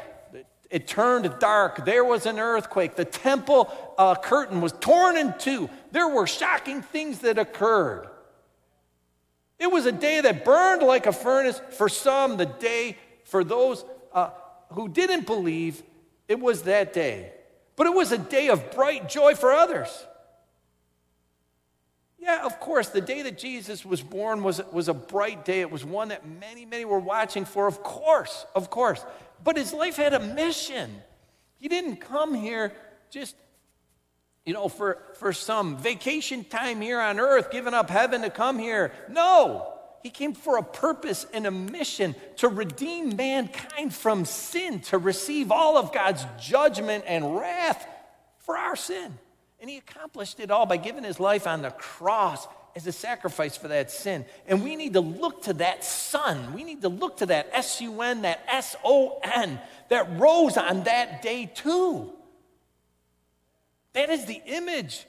it 0.69 0.87
turned 0.87 1.33
dark. 1.39 1.83
There 1.83 2.05
was 2.05 2.25
an 2.25 2.39
earthquake. 2.39 2.95
The 2.95 3.05
temple 3.05 3.69
uh, 3.97 4.15
curtain 4.15 4.61
was 4.61 4.71
torn 4.71 5.17
in 5.17 5.33
two. 5.37 5.69
There 5.91 6.07
were 6.07 6.27
shocking 6.27 6.81
things 6.81 7.19
that 7.19 7.37
occurred. 7.37 8.07
It 9.59 9.71
was 9.71 9.85
a 9.85 9.91
day 9.91 10.21
that 10.21 10.45
burned 10.45 10.83
like 10.83 11.05
a 11.05 11.11
furnace 11.13 11.61
for 11.71 11.89
some, 11.89 12.37
the 12.37 12.45
day 12.45 12.97
for 13.23 13.43
those 13.43 13.83
uh, 14.13 14.29
who 14.73 14.87
didn't 14.87 15.25
believe, 15.25 15.81
it 16.27 16.39
was 16.39 16.63
that 16.63 16.93
day. 16.93 17.31
But 17.75 17.87
it 17.87 17.93
was 17.93 18.11
a 18.11 18.17
day 18.17 18.49
of 18.49 18.71
bright 18.71 19.09
joy 19.09 19.35
for 19.35 19.51
others. 19.51 19.89
Yeah, 22.19 22.45
of 22.45 22.59
course, 22.59 22.89
the 22.89 23.01
day 23.01 23.23
that 23.23 23.37
Jesus 23.37 23.85
was 23.85 24.01
born 24.01 24.43
was, 24.43 24.61
was 24.71 24.87
a 24.87 24.93
bright 24.93 25.43
day. 25.43 25.59
It 25.59 25.69
was 25.69 25.83
one 25.83 26.07
that 26.09 26.25
many, 26.25 26.65
many 26.65 26.85
were 26.85 26.99
watching 26.99 27.43
for, 27.43 27.67
of 27.67 27.83
course, 27.83 28.45
of 28.55 28.69
course. 28.69 29.03
But 29.43 29.57
his 29.57 29.73
life 29.73 29.97
had 29.97 30.13
a 30.13 30.19
mission. 30.19 30.89
He 31.59 31.67
didn't 31.67 31.97
come 31.97 32.33
here 32.33 32.71
just, 33.09 33.35
you 34.45 34.53
know, 34.53 34.69
for, 34.69 34.99
for 35.19 35.33
some 35.33 35.77
vacation 35.77 36.45
time 36.45 36.79
here 36.79 37.01
on 37.01 37.19
earth, 37.19 37.51
giving 37.51 37.73
up 37.73 37.89
heaven 37.89 38.21
to 38.21 38.29
come 38.29 38.57
here. 38.57 38.93
No, 39.09 39.72
he 40.03 40.09
came 40.09 40.33
for 40.33 40.57
a 40.57 40.63
purpose 40.63 41.25
and 41.33 41.47
a 41.47 41.51
mission 41.51 42.13
to 42.35 42.49
redeem 42.49 43.15
mankind 43.15 43.95
from 43.95 44.25
sin, 44.25 44.81
to 44.81 44.97
receive 44.97 45.49
all 45.49 45.77
of 45.77 45.93
God's 45.93 46.25
judgment 46.39 47.05
and 47.07 47.37
wrath 47.37 47.87
for 48.39 48.57
our 48.57 48.75
sin. 48.75 49.17
And 49.61 49.69
he 49.69 49.77
accomplished 49.77 50.41
it 50.41 50.51
all 50.51 50.65
by 50.65 50.75
giving 50.75 51.05
his 51.05 51.21
life 51.21 51.47
on 51.47 51.61
the 51.61 51.71
cross 51.71 52.45
as 52.75 52.85
a 52.85 52.91
sacrifice 52.91 53.55
for 53.55 53.69
that 53.69 53.91
sin. 53.91 54.25
And 54.45 54.61
we 54.61 54.75
need 54.75 54.91
to 54.93 54.99
look 54.99 55.43
to 55.43 55.53
that 55.53 55.85
Son. 55.85 56.53
We 56.53 56.65
need 56.65 56.81
to 56.81 56.89
look 56.89 57.17
to 57.17 57.27
that 57.27 57.47
S 57.53 57.79
U 57.79 58.01
N, 58.01 58.23
that 58.23 58.43
S 58.49 58.75
O 58.83 59.19
N, 59.23 59.57
that 59.87 60.19
rose 60.19 60.57
on 60.57 60.83
that 60.83 61.21
day 61.21 61.45
too. 61.45 62.11
That 63.93 64.09
is 64.09 64.25
the 64.25 64.41
image 64.45 65.05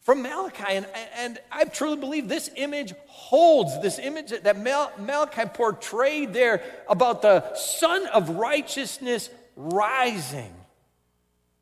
from 0.00 0.22
Malachi. 0.22 0.64
And, 0.68 0.86
and 1.16 1.38
I 1.52 1.64
truly 1.64 1.96
believe 1.96 2.28
this 2.28 2.50
image 2.56 2.94
holds, 3.06 3.80
this 3.80 3.98
image 3.98 4.30
that 4.42 4.58
Malachi 4.58 5.48
portrayed 5.52 6.32
there 6.32 6.62
about 6.88 7.22
the 7.22 7.54
Son 7.54 8.06
of 8.08 8.30
Righteousness 8.30 9.30
rising. 9.56 10.54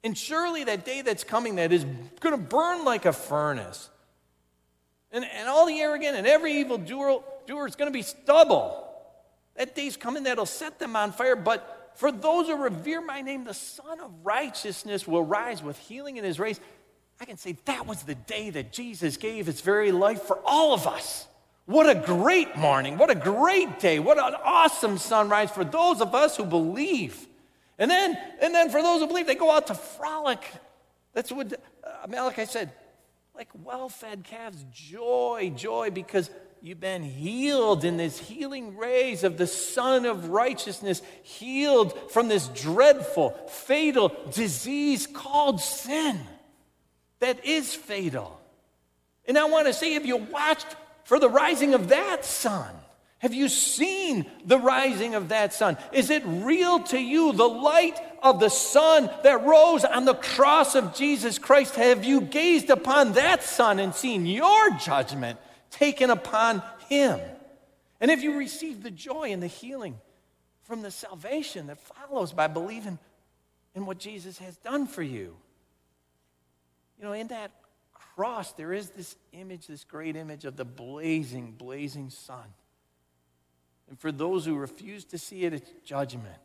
And 0.04 0.16
surely 0.16 0.64
that 0.64 0.84
day 0.84 1.02
that's 1.02 1.24
coming 1.24 1.56
that 1.56 1.72
is 1.72 1.84
going 2.20 2.34
to 2.34 2.42
burn 2.42 2.84
like 2.84 3.04
a 3.04 3.12
furnace. 3.12 3.90
And, 5.10 5.24
and 5.24 5.48
all 5.48 5.66
the 5.66 5.78
arrogant 5.78 6.16
and 6.16 6.26
every 6.26 6.60
evil 6.60 6.78
doer, 6.78 7.22
doer 7.46 7.66
is 7.66 7.76
going 7.76 7.90
to 7.90 7.96
be 7.96 8.02
stubble. 8.02 8.84
That 9.56 9.74
day's 9.74 9.96
coming 9.96 10.22
that'll 10.24 10.46
set 10.46 10.78
them 10.78 10.94
on 10.94 11.12
fire. 11.12 11.34
But 11.34 11.92
for 11.96 12.12
those 12.12 12.46
who 12.46 12.56
revere 12.56 13.00
my 13.00 13.22
name, 13.22 13.44
the 13.44 13.54
Son 13.54 14.00
of 14.00 14.12
Righteousness 14.22 15.08
will 15.08 15.24
rise 15.24 15.62
with 15.62 15.76
healing 15.78 16.16
in 16.16 16.24
his 16.24 16.38
race. 16.38 16.60
I 17.20 17.24
can 17.24 17.36
say 17.36 17.56
that 17.64 17.86
was 17.86 18.02
the 18.04 18.14
day 18.14 18.50
that 18.50 18.72
Jesus 18.72 19.16
gave 19.16 19.46
his 19.46 19.60
very 19.60 19.90
life 19.90 20.22
for 20.22 20.38
all 20.44 20.72
of 20.72 20.86
us. 20.86 21.26
What 21.66 21.88
a 21.88 21.94
great 21.94 22.56
morning. 22.56 22.96
What 22.96 23.10
a 23.10 23.14
great 23.14 23.78
day. 23.78 23.98
What 23.98 24.18
an 24.18 24.34
awesome 24.42 24.98
sunrise 24.98 25.50
for 25.50 25.64
those 25.64 26.00
of 26.00 26.14
us 26.14 26.36
who 26.36 26.44
believe. 26.44 27.26
And 27.78 27.90
then, 27.90 28.16
and 28.40 28.54
then 28.54 28.70
for 28.70 28.82
those 28.82 29.00
who 29.00 29.06
believe, 29.06 29.26
they 29.26 29.34
go 29.34 29.50
out 29.50 29.66
to 29.66 29.74
frolic. 29.74 30.40
That's 31.12 31.30
what 31.30 31.52
uh, 31.52 32.06
Malachi 32.08 32.46
said. 32.46 32.72
like 33.34 33.48
well 33.64 33.88
fed 33.88 34.24
calves. 34.24 34.64
Joy, 34.72 35.52
joy, 35.56 35.90
because 35.90 36.30
you've 36.62 36.80
been 36.80 37.02
healed 37.02 37.84
in 37.84 37.96
this 37.96 38.18
healing 38.18 38.76
rays 38.76 39.24
of 39.24 39.36
the 39.36 39.46
Sun 39.46 40.06
of 40.06 40.28
Righteousness, 40.30 41.02
healed 41.22 42.10
from 42.10 42.28
this 42.28 42.48
dreadful, 42.48 43.30
fatal 43.48 44.14
disease 44.32 45.06
called 45.06 45.60
sin 45.60 46.18
that 47.20 47.44
is 47.44 47.74
fatal. 47.74 48.40
And 49.26 49.38
I 49.38 49.44
want 49.44 49.66
to 49.66 49.72
say, 49.72 49.92
have 49.92 50.06
you 50.06 50.16
watched 50.16 50.76
for 51.04 51.18
the 51.18 51.28
rising 51.28 51.74
of 51.74 51.88
that 51.88 52.24
sun? 52.24 52.74
Have 53.18 53.34
you 53.34 53.48
seen 53.48 54.30
the 54.44 54.58
rising 54.58 55.16
of 55.16 55.30
that 55.30 55.52
sun? 55.52 55.76
Is 55.92 56.08
it 56.08 56.22
real 56.24 56.80
to 56.84 56.98
you, 56.98 57.32
the 57.32 57.48
light 57.48 57.98
of 58.22 58.38
the 58.38 58.48
sun 58.48 59.10
that 59.24 59.44
rose 59.44 59.84
on 59.84 60.04
the 60.04 60.14
cross 60.14 60.76
of 60.76 60.94
Jesus 60.94 61.38
Christ? 61.38 61.74
Have 61.74 62.04
you 62.04 62.20
gazed 62.20 62.70
upon 62.70 63.14
that 63.14 63.42
sun 63.42 63.80
and 63.80 63.92
seen 63.92 64.24
your 64.24 64.70
judgment 64.78 65.38
taken 65.70 66.10
upon 66.10 66.62
him? 66.88 67.18
And 68.00 68.10
have 68.10 68.22
you 68.22 68.38
received 68.38 68.84
the 68.84 68.90
joy 68.90 69.32
and 69.32 69.42
the 69.42 69.48
healing 69.48 69.98
from 70.62 70.82
the 70.82 70.90
salvation 70.92 71.66
that 71.66 71.80
follows 71.80 72.32
by 72.32 72.46
believing 72.46 72.98
in 73.74 73.84
what 73.84 73.98
Jesus 73.98 74.38
has 74.38 74.56
done 74.58 74.86
for 74.86 75.02
you? 75.02 75.36
You 76.98 77.04
know, 77.04 77.12
in 77.12 77.28
that 77.28 77.52
cross, 77.92 78.52
there 78.52 78.72
is 78.72 78.90
this 78.90 79.16
image, 79.32 79.66
this 79.66 79.84
great 79.84 80.16
image 80.16 80.44
of 80.44 80.56
the 80.56 80.64
blazing, 80.64 81.52
blazing 81.52 82.10
sun. 82.10 82.44
And 83.88 83.98
for 83.98 84.12
those 84.12 84.44
who 84.44 84.56
refuse 84.56 85.04
to 85.06 85.18
see 85.18 85.44
it, 85.44 85.54
it's 85.54 85.70
judgment. 85.84 86.36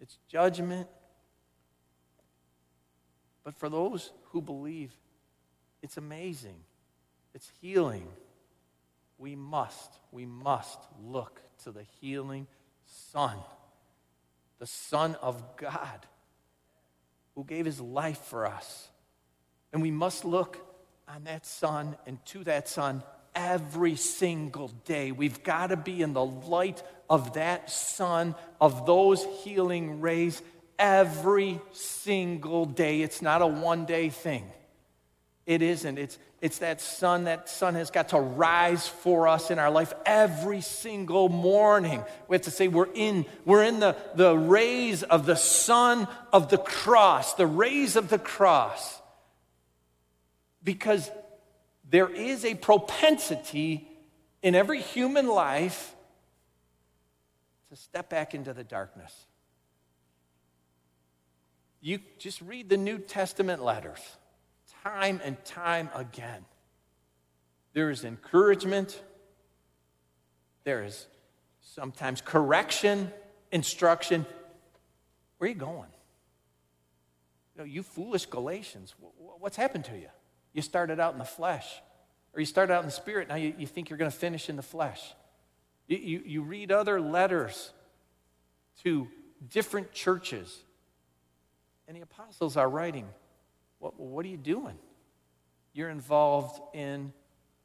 It's 0.00 0.18
judgment. 0.28 0.88
But 3.44 3.54
for 3.54 3.68
those 3.68 4.12
who 4.30 4.42
believe, 4.42 4.92
it's 5.82 5.96
amazing. 5.96 6.56
It's 7.34 7.50
healing. 7.60 8.06
We 9.18 9.36
must, 9.36 9.98
we 10.12 10.26
must 10.26 10.78
look 11.02 11.40
to 11.64 11.70
the 11.70 11.84
healing 12.00 12.46
Son, 13.12 13.36
the 14.58 14.66
Son 14.66 15.16
of 15.22 15.56
God, 15.56 16.06
who 17.34 17.44
gave 17.44 17.64
his 17.64 17.80
life 17.80 18.18
for 18.18 18.46
us. 18.46 18.88
And 19.76 19.82
we 19.82 19.90
must 19.90 20.24
look 20.24 20.58
on 21.06 21.24
that 21.24 21.44
sun 21.44 21.96
and 22.06 22.24
to 22.28 22.42
that 22.44 22.66
sun 22.66 23.02
every 23.34 23.94
single 23.94 24.68
day. 24.86 25.12
We've 25.12 25.42
got 25.42 25.66
to 25.66 25.76
be 25.76 26.00
in 26.00 26.14
the 26.14 26.24
light 26.24 26.82
of 27.10 27.34
that 27.34 27.70
sun, 27.70 28.36
of 28.58 28.86
those 28.86 29.22
healing 29.44 30.00
rays 30.00 30.40
every 30.78 31.60
single 31.72 32.64
day. 32.64 33.02
It's 33.02 33.20
not 33.20 33.42
a 33.42 33.46
one 33.46 33.84
day 33.84 34.08
thing. 34.08 34.50
It 35.44 35.60
isn't. 35.60 35.98
It's, 35.98 36.18
it's 36.40 36.56
that 36.60 36.80
sun. 36.80 37.24
That 37.24 37.50
sun 37.50 37.74
has 37.74 37.90
got 37.90 38.08
to 38.08 38.18
rise 38.18 38.88
for 38.88 39.28
us 39.28 39.50
in 39.50 39.58
our 39.58 39.70
life 39.70 39.92
every 40.06 40.62
single 40.62 41.28
morning. 41.28 42.02
We 42.28 42.34
have 42.36 42.44
to 42.44 42.50
say 42.50 42.68
we're 42.68 42.88
in, 42.94 43.26
we're 43.44 43.62
in 43.62 43.80
the, 43.80 43.94
the 44.14 44.38
rays 44.38 45.02
of 45.02 45.26
the 45.26 45.36
sun 45.36 46.08
of 46.32 46.48
the 46.48 46.56
cross, 46.56 47.34
the 47.34 47.46
rays 47.46 47.94
of 47.96 48.08
the 48.08 48.18
cross. 48.18 49.02
Because 50.66 51.10
there 51.88 52.08
is 52.08 52.44
a 52.44 52.56
propensity 52.56 53.88
in 54.42 54.56
every 54.56 54.82
human 54.82 55.28
life 55.28 55.94
to 57.70 57.76
step 57.76 58.10
back 58.10 58.34
into 58.34 58.52
the 58.52 58.64
darkness. 58.64 59.14
You 61.80 62.00
just 62.18 62.42
read 62.42 62.68
the 62.68 62.76
New 62.76 62.98
Testament 62.98 63.62
letters 63.62 64.00
time 64.82 65.20
and 65.22 65.42
time 65.44 65.88
again. 65.94 66.44
There 67.72 67.90
is 67.90 68.04
encouragement, 68.04 69.00
there 70.64 70.82
is 70.82 71.06
sometimes 71.60 72.20
correction, 72.20 73.12
instruction. 73.52 74.26
Where 75.38 75.46
are 75.46 75.52
you 75.52 75.58
going? 75.58 75.90
You 77.54 77.58
know, 77.58 77.64
you 77.64 77.84
foolish 77.84 78.26
Galatians, 78.26 78.96
what's 79.38 79.56
happened 79.56 79.84
to 79.84 79.96
you? 79.96 80.08
You 80.56 80.62
started 80.62 80.98
out 80.98 81.12
in 81.12 81.18
the 81.18 81.24
flesh, 81.26 81.82
or 82.32 82.40
you 82.40 82.46
started 82.46 82.72
out 82.72 82.80
in 82.80 82.86
the 82.86 82.90
spirit, 82.90 83.28
now 83.28 83.34
you, 83.34 83.52
you 83.58 83.66
think 83.66 83.90
you're 83.90 83.98
going 83.98 84.10
to 84.10 84.16
finish 84.16 84.48
in 84.48 84.56
the 84.56 84.62
flesh. 84.62 85.12
You, 85.86 85.98
you, 85.98 86.22
you 86.24 86.42
read 86.42 86.72
other 86.72 86.98
letters 86.98 87.72
to 88.82 89.06
different 89.50 89.92
churches, 89.92 90.62
and 91.86 91.94
the 91.94 92.00
apostles 92.00 92.56
are 92.56 92.70
writing, 92.70 93.06
What, 93.80 94.00
what 94.00 94.24
are 94.24 94.28
you 94.30 94.38
doing? 94.38 94.76
You're 95.74 95.90
involved 95.90 96.58
in, 96.72 97.12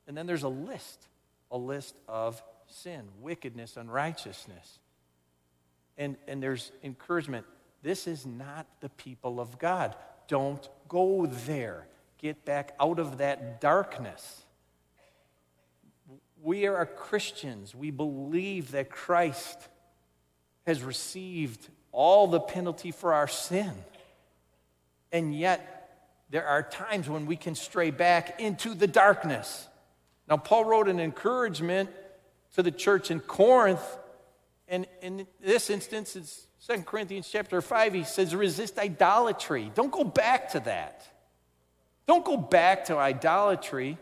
and 0.06 0.17
then 0.17 0.27
there's 0.27 0.43
a 0.43 0.49
list, 0.49 1.08
a 1.49 1.58
list 1.58 1.95
of 2.10 2.43
sin, 2.67 3.04
wickedness, 3.21 3.77
unrighteousness. 3.77 4.80
And, 5.97 6.17
and 6.27 6.43
there's 6.43 6.73
encouragement. 6.84 7.45
This 7.84 8.06
is 8.06 8.25
not 8.25 8.67
the 8.82 8.89
people 8.89 9.39
of 9.39 9.58
God. 9.60 9.95
Don't 10.27 10.67
go 10.89 11.25
there 11.25 11.88
get 12.21 12.45
back 12.45 12.75
out 12.79 12.99
of 12.99 13.17
that 13.17 13.62
darkness. 13.62 14.43
We 16.41 16.67
are 16.67 16.86
Christians. 16.86 17.75
We 17.75 17.91
believe 17.91 18.71
that 18.71 18.89
Christ 18.89 19.57
has 20.65 20.84
received 20.84 21.67
all 21.91 22.27
the 22.27 22.39
penalty 22.39 22.91
for 22.91 23.13
our 23.13 23.27
sin. 23.27 23.71
And 25.12 25.36
yet, 25.36 25.77
there 26.29 26.45
are 26.47 26.63
times 26.63 27.10
when 27.10 27.25
we 27.25 27.36
can 27.36 27.55
stray 27.55 27.91
back 27.91 28.39
into 28.39 28.73
the 28.73 28.88
darkness. 28.88 29.67
Now, 30.29 30.38
Paul 30.38 30.65
wrote 30.65 30.88
an 30.88 30.99
encouragement 30.99 31.89
to 32.55 32.63
the 32.63 32.71
church 32.71 33.12
in 33.12 33.19
Corinth, 33.19 33.84
and 34.67 34.88
in 35.01 35.27
this 35.41 35.69
instance, 35.69 36.15
it's 36.15 36.47
2 36.67 36.84
Corinthians 36.84 37.27
chapter 37.29 37.62
5. 37.62 37.93
He 37.93 38.03
says, 38.03 38.34
resist 38.34 38.79
idolatry. 38.79 39.71
Don't 39.75 39.91
go 39.91 40.05
back 40.05 40.51
to 40.51 40.62
that. 40.62 41.05
Don't 42.12 42.26
go 42.26 42.36
back 42.36 42.84
to 42.88 42.97
idolatry. 42.97 43.97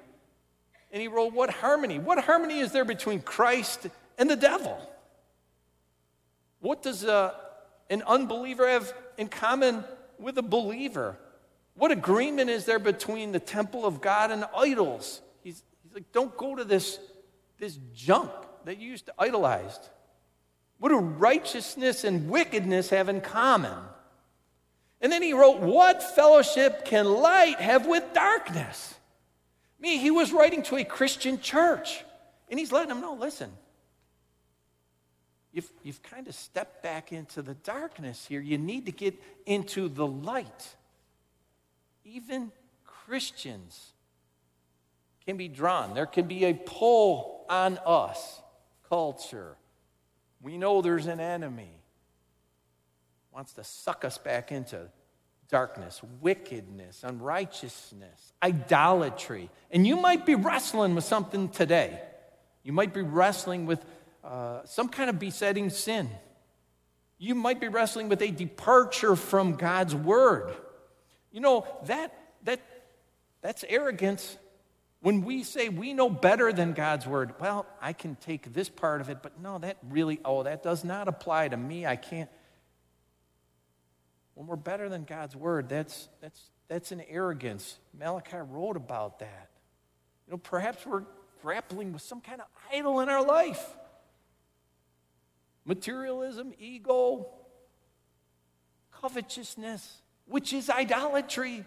And 0.91 0.99
he 0.99 1.07
wrote, 1.07 1.31
What 1.31 1.51
harmony? 1.51 1.99
What 1.99 2.17
harmony 2.23 2.57
is 2.57 2.71
there 2.71 2.83
between 2.83 3.21
Christ 3.21 3.85
and 4.17 4.27
the 4.27 4.35
devil? 4.35 4.79
What 6.59 6.81
does 6.81 7.05
uh, 7.05 7.35
an 7.87 8.01
unbeliever 8.07 8.67
have 8.67 8.91
in 9.19 9.27
common 9.27 9.83
with 10.17 10.39
a 10.39 10.41
believer? 10.41 11.19
What 11.75 11.91
agreement 11.91 12.49
is 12.49 12.65
there 12.65 12.79
between 12.79 13.31
the 13.31 13.39
temple 13.39 13.85
of 13.85 14.01
God 14.01 14.31
and 14.31 14.43
idols? 14.57 15.21
He's, 15.43 15.61
he's 15.83 15.93
like, 15.93 16.11
Don't 16.11 16.35
go 16.35 16.55
to 16.55 16.63
this, 16.63 16.97
this 17.59 17.77
junk 17.93 18.31
that 18.65 18.79
you 18.79 18.89
used 18.89 19.05
to 19.05 19.13
idolize. 19.19 19.79
What 20.79 20.89
do 20.89 20.97
righteousness 20.97 22.03
and 22.03 22.27
wickedness 22.27 22.89
have 22.89 23.07
in 23.07 23.21
common? 23.21 23.77
And 25.01 25.11
then 25.11 25.21
he 25.21 25.33
wrote, 25.33 25.59
What 25.59 26.03
fellowship 26.15 26.85
can 26.85 27.05
light 27.05 27.59
have 27.59 27.87
with 27.87 28.13
darkness? 28.13 28.95
Me, 29.79 29.97
he 29.97 30.11
was 30.11 30.33
writing 30.33 30.61
to 30.63 30.75
a 30.75 30.83
Christian 30.83 31.39
church. 31.39 32.03
And 32.49 32.59
he's 32.59 32.71
letting 32.71 32.89
them 32.89 33.01
know 33.01 33.13
listen, 33.13 33.51
you've, 35.53 35.71
you've 35.83 36.01
kind 36.03 36.27
of 36.27 36.35
stepped 36.35 36.83
back 36.83 37.13
into 37.13 37.41
the 37.41 37.53
darkness 37.53 38.25
here. 38.25 38.41
You 38.41 38.57
need 38.57 38.87
to 38.87 38.91
get 38.91 39.21
into 39.45 39.87
the 39.87 40.05
light. 40.05 40.75
Even 42.03 42.51
Christians 42.83 43.93
can 45.25 45.37
be 45.37 45.47
drawn, 45.47 45.93
there 45.93 46.07
can 46.07 46.27
be 46.27 46.45
a 46.45 46.53
pull 46.53 47.45
on 47.49 47.79
us, 47.85 48.41
culture. 48.89 49.55
We 50.41 50.57
know 50.57 50.81
there's 50.81 51.05
an 51.05 51.19
enemy 51.19 51.78
wants 53.33 53.53
to 53.53 53.63
suck 53.63 54.05
us 54.05 54.17
back 54.17 54.51
into 54.51 54.89
darkness, 55.49 56.01
wickedness, 56.21 57.03
unrighteousness, 57.03 58.33
idolatry. 58.41 59.49
And 59.71 59.85
you 59.85 59.95
might 59.95 60.25
be 60.25 60.35
wrestling 60.35 60.95
with 60.95 61.03
something 61.03 61.49
today. 61.49 61.99
You 62.63 62.71
might 62.71 62.93
be 62.93 63.01
wrestling 63.01 63.65
with 63.65 63.83
uh, 64.23 64.61
some 64.65 64.89
kind 64.89 65.09
of 65.09 65.19
besetting 65.19 65.69
sin. 65.69 66.09
You 67.17 67.35
might 67.35 67.59
be 67.59 67.67
wrestling 67.67 68.09
with 68.09 68.21
a 68.21 68.31
departure 68.31 69.15
from 69.15 69.55
God's 69.55 69.95
word. 69.95 70.53
You 71.31 71.41
know, 71.41 71.67
that, 71.85 72.13
that, 72.43 72.61
that's 73.41 73.65
arrogance 73.67 74.37
when 75.01 75.23
we 75.23 75.43
say 75.43 75.69
we 75.69 75.93
know 75.93 76.09
better 76.09 76.51
than 76.51 76.73
God's 76.73 77.07
word. 77.07 77.33
Well, 77.39 77.65
I 77.81 77.93
can 77.93 78.15
take 78.15 78.53
this 78.53 78.69
part 78.69 79.01
of 79.01 79.09
it, 79.09 79.19
but 79.23 79.41
no, 79.41 79.57
that 79.59 79.77
really, 79.89 80.19
oh, 80.23 80.43
that 80.43 80.63
does 80.63 80.83
not 80.83 81.07
apply 81.07 81.47
to 81.47 81.57
me. 81.57 81.85
I 81.85 81.95
can't 81.95 82.29
when 84.39 84.47
we're 84.47 84.55
better 84.55 84.87
than 84.87 85.03
God's 85.03 85.35
word, 85.35 85.67
that's, 85.67 86.07
that's, 86.21 86.39
that's 86.69 86.93
an 86.93 87.01
arrogance. 87.09 87.77
Malachi 87.93 88.37
wrote 88.37 88.77
about 88.77 89.19
that. 89.19 89.49
You 90.25 90.31
know, 90.31 90.37
perhaps 90.37 90.85
we're 90.85 91.03
grappling 91.41 91.91
with 91.91 92.01
some 92.01 92.21
kind 92.21 92.39
of 92.39 92.47
idol 92.73 93.01
in 93.01 93.09
our 93.09 93.21
life 93.21 93.61
materialism, 95.65 96.53
ego, 96.57 97.27
covetousness, 99.01 99.97
which 100.25 100.53
is 100.53 100.69
idolatry. 100.69 101.65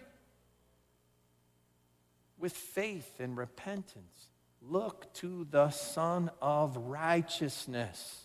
with 2.39 2.53
faith 2.53 3.19
and 3.19 3.37
repentance. 3.37 4.29
Look 4.63 5.13
to 5.15 5.45
the 5.51 5.69
Son 5.69 6.31
of 6.41 6.75
Righteousness 6.75 8.23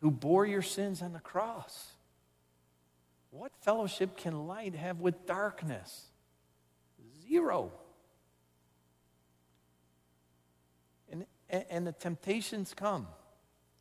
who 0.00 0.12
bore 0.12 0.46
your 0.46 0.62
sins 0.62 1.02
on 1.02 1.12
the 1.12 1.18
cross. 1.18 1.93
What 3.34 3.50
fellowship 3.62 4.16
can 4.16 4.46
light 4.46 4.76
have 4.76 5.00
with 5.00 5.26
darkness? 5.26 6.06
Zero. 7.28 7.72
And, 11.10 11.26
and 11.50 11.84
the 11.84 11.90
temptations 11.90 12.74
come. 12.74 13.08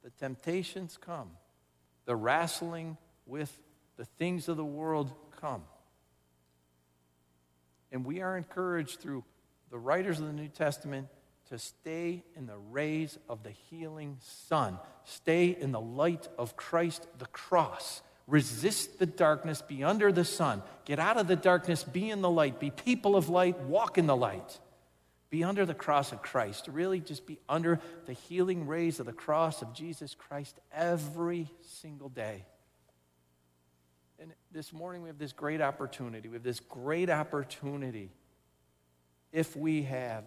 The 0.04 0.10
temptations 0.10 0.98
come. 1.00 1.30
The 2.06 2.16
wrestling 2.16 2.98
with 3.28 3.56
the 3.96 4.06
things 4.06 4.50
of 4.50 4.58
the 4.58 4.66
world 4.66 5.14
come. 5.40 5.62
And 7.92 8.04
we 8.06 8.22
are 8.22 8.36
encouraged 8.36 9.02
through 9.02 9.24
the 9.70 9.78
writers 9.78 10.20
of 10.20 10.26
the 10.26 10.34
New 10.34 10.48
Testament 10.48 11.10
to 11.50 11.60
stay 11.60 12.24
in 12.36 12.48
the 12.48 12.58
rays 12.58 13.20
of 13.30 13.44
the 13.44 13.52
healing 13.52 14.18
sun, 14.20 14.80
stay 15.04 15.50
in 15.50 15.72
the 15.72 15.80
light 15.80 16.28
of 16.40 16.56
Christ, 16.56 17.08
the 17.20 17.28
cross. 17.28 18.02
Resist 18.28 19.00
the 19.00 19.06
darkness, 19.06 19.62
be 19.62 19.84
under 19.84 20.12
the 20.12 20.24
sun. 20.24 20.64
Get 20.86 21.00
out 21.00 21.18
of 21.18 21.28
the 21.28 21.36
darkness, 21.36 21.84
be 21.84 22.10
in 22.10 22.22
the 22.22 22.30
light. 22.30 22.60
Be 22.60 22.72
people 22.72 23.16
of 23.16 23.30
light, 23.30 23.60
walk 23.62 23.98
in 23.98 24.08
the 24.08 24.16
light. 24.16 24.60
Be 25.30 25.44
under 25.44 25.66
the 25.66 25.74
cross 25.74 26.12
of 26.12 26.22
Christ. 26.22 26.68
Really, 26.68 27.00
just 27.00 27.26
be 27.26 27.40
under 27.50 27.80
the 28.06 28.14
healing 28.14 28.68
rays 28.68 29.00
of 29.00 29.08
the 29.08 29.14
cross 29.14 29.62
of 29.62 29.74
Jesus 29.74 30.16
Christ 30.16 30.60
every 30.72 31.50
single 31.62 32.10
day. 32.10 32.46
And 34.20 34.32
this 34.52 34.72
morning, 34.72 35.02
we 35.02 35.10
have 35.10 35.18
this 35.18 35.34
great 35.34 35.60
opportunity. 35.60 36.30
We 36.30 36.36
have 36.36 36.44
this 36.44 36.60
great 36.60 37.10
opportunity 37.10 38.12
if 39.34 39.56
we 39.56 39.84
have 39.84 40.24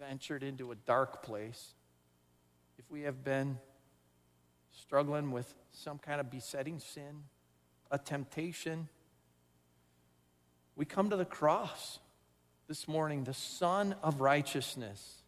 ventured 0.00 0.42
into 0.42 0.72
a 0.72 0.74
dark 0.74 1.22
place, 1.22 1.74
if 2.78 2.90
we 2.90 3.02
have 3.02 3.22
been 3.22 3.58
struggling 4.80 5.30
with 5.30 5.54
some 5.72 5.98
kind 5.98 6.20
of 6.20 6.30
besetting 6.30 6.78
sin, 6.78 7.24
a 7.90 7.98
temptation, 7.98 8.88
we 10.76 10.84
come 10.84 11.10
to 11.10 11.16
the 11.16 11.24
cross 11.24 11.98
this 12.68 12.86
morning, 12.86 13.24
the 13.24 13.34
Son 13.34 13.94
of 14.02 14.20
Righteousness, 14.20 15.22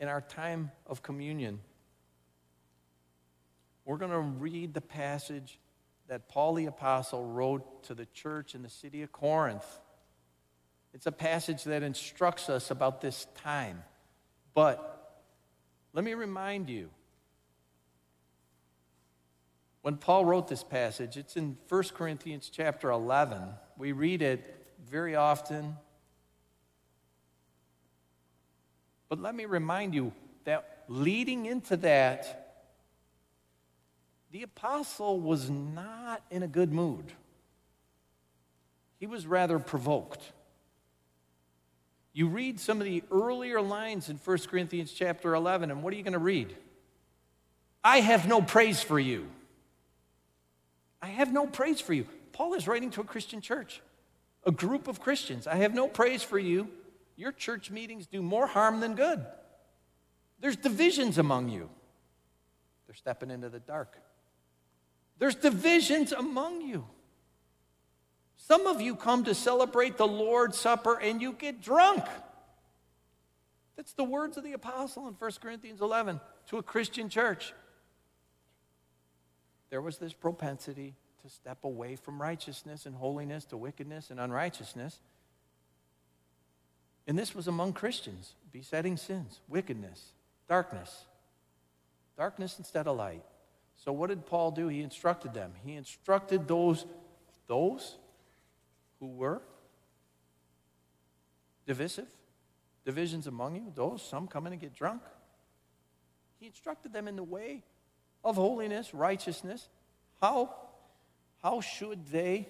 in 0.00 0.08
our 0.08 0.20
time 0.20 0.70
of 0.86 1.02
communion. 1.02 1.60
We're 3.84 3.98
going 3.98 4.10
to 4.10 4.18
read 4.18 4.74
the 4.74 4.80
passage 4.80 5.58
that 6.08 6.28
Paul 6.28 6.54
the 6.54 6.66
Apostle 6.66 7.24
wrote 7.24 7.84
to 7.84 7.94
the 7.94 8.06
church 8.06 8.54
in 8.54 8.62
the 8.62 8.68
city 8.68 9.02
of 9.02 9.12
Corinth. 9.12 9.66
It's 10.94 11.06
a 11.06 11.12
passage 11.12 11.64
that 11.64 11.82
instructs 11.82 12.48
us 12.48 12.70
about 12.70 13.00
this 13.00 13.26
time. 13.36 13.82
But 14.54 15.22
let 15.92 16.04
me 16.04 16.14
remind 16.14 16.68
you 16.68 16.90
when 19.82 19.96
Paul 19.96 20.24
wrote 20.24 20.48
this 20.48 20.62
passage, 20.62 21.16
it's 21.16 21.36
in 21.36 21.56
1 21.68 21.82
Corinthians 21.94 22.50
chapter 22.52 22.90
11. 22.90 23.40
We 23.76 23.92
read 23.92 24.22
it 24.22 24.64
very 24.88 25.16
often. 25.16 25.76
But 29.08 29.20
let 29.20 29.34
me 29.34 29.44
remind 29.44 29.94
you 29.94 30.12
that 30.44 30.84
leading 30.88 31.46
into 31.46 31.76
that, 31.78 32.64
the 34.30 34.44
apostle 34.44 35.20
was 35.20 35.50
not 35.50 36.22
in 36.30 36.44
a 36.44 36.48
good 36.48 36.72
mood. 36.72 37.12
He 38.98 39.06
was 39.06 39.26
rather 39.26 39.58
provoked. 39.58 40.22
You 42.12 42.28
read 42.28 42.60
some 42.60 42.78
of 42.78 42.84
the 42.84 43.02
earlier 43.10 43.60
lines 43.60 44.08
in 44.08 44.16
1 44.16 44.38
Corinthians 44.48 44.92
chapter 44.92 45.34
11, 45.34 45.72
and 45.72 45.82
what 45.82 45.92
are 45.92 45.96
you 45.96 46.04
going 46.04 46.12
to 46.12 46.18
read? 46.20 46.54
I 47.82 47.98
have 48.00 48.28
no 48.28 48.40
praise 48.40 48.80
for 48.80 49.00
you. 49.00 49.26
I 51.02 51.08
have 51.08 51.32
no 51.32 51.46
praise 51.46 51.80
for 51.80 51.92
you. 51.92 52.06
Paul 52.32 52.54
is 52.54 52.68
writing 52.68 52.90
to 52.92 53.00
a 53.00 53.04
Christian 53.04 53.40
church, 53.40 53.82
a 54.46 54.52
group 54.52 54.86
of 54.86 55.00
Christians. 55.00 55.46
I 55.48 55.56
have 55.56 55.74
no 55.74 55.88
praise 55.88 56.22
for 56.22 56.38
you. 56.38 56.68
Your 57.16 57.32
church 57.32 57.70
meetings 57.70 58.06
do 58.06 58.22
more 58.22 58.46
harm 58.46 58.80
than 58.80 58.94
good. 58.94 59.26
There's 60.40 60.56
divisions 60.56 61.18
among 61.18 61.48
you. 61.48 61.68
They're 62.86 62.94
stepping 62.94 63.30
into 63.30 63.48
the 63.48 63.60
dark. 63.60 63.98
There's 65.18 65.34
divisions 65.34 66.12
among 66.12 66.62
you. 66.62 66.86
Some 68.36 68.66
of 68.66 68.80
you 68.80 68.96
come 68.96 69.24
to 69.24 69.34
celebrate 69.34 69.96
the 69.96 70.06
Lord's 70.06 70.58
Supper 70.58 70.98
and 70.98 71.20
you 71.20 71.32
get 71.32 71.60
drunk. 71.60 72.04
That's 73.76 73.92
the 73.92 74.04
words 74.04 74.36
of 74.36 74.44
the 74.44 74.52
apostle 74.52 75.08
in 75.08 75.14
1 75.14 75.30
Corinthians 75.40 75.80
11 75.80 76.20
to 76.48 76.58
a 76.58 76.62
Christian 76.62 77.08
church. 77.08 77.54
There 79.72 79.80
was 79.80 79.96
this 79.96 80.12
propensity 80.12 80.96
to 81.22 81.30
step 81.30 81.64
away 81.64 81.96
from 81.96 82.20
righteousness 82.20 82.84
and 82.84 82.94
holiness 82.94 83.46
to 83.46 83.56
wickedness 83.56 84.10
and 84.10 84.20
unrighteousness. 84.20 85.00
And 87.06 87.18
this 87.18 87.34
was 87.34 87.48
among 87.48 87.72
Christians 87.72 88.34
besetting 88.52 88.98
sins, 88.98 89.40
wickedness, 89.48 90.12
darkness. 90.46 91.06
Darkness 92.18 92.58
instead 92.58 92.86
of 92.86 92.98
light. 92.98 93.22
So 93.82 93.92
what 93.92 94.10
did 94.10 94.26
Paul 94.26 94.50
do? 94.50 94.68
He 94.68 94.82
instructed 94.82 95.32
them. 95.32 95.52
He 95.64 95.72
instructed 95.76 96.46
those, 96.46 96.84
those 97.46 97.96
who 99.00 99.06
were 99.06 99.40
divisive, 101.66 102.08
divisions 102.84 103.26
among 103.26 103.56
you, 103.56 103.72
those, 103.74 104.02
some 104.02 104.28
come 104.28 104.46
in 104.46 104.52
and 104.52 104.60
get 104.60 104.74
drunk. 104.74 105.00
He 106.38 106.46
instructed 106.46 106.92
them 106.92 107.08
in 107.08 107.16
the 107.16 107.22
way 107.22 107.62
of 108.24 108.36
holiness, 108.36 108.94
righteousness. 108.94 109.68
How, 110.20 110.54
how 111.42 111.60
should 111.60 112.06
they 112.08 112.48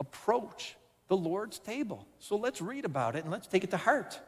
approach 0.00 0.76
the 1.08 1.16
Lord's 1.16 1.58
table? 1.58 2.06
So 2.18 2.36
let's 2.36 2.60
read 2.60 2.84
about 2.84 3.16
it 3.16 3.24
and 3.24 3.30
let's 3.30 3.46
take 3.46 3.64
it 3.64 3.70
to 3.70 3.76
heart. 3.76 4.18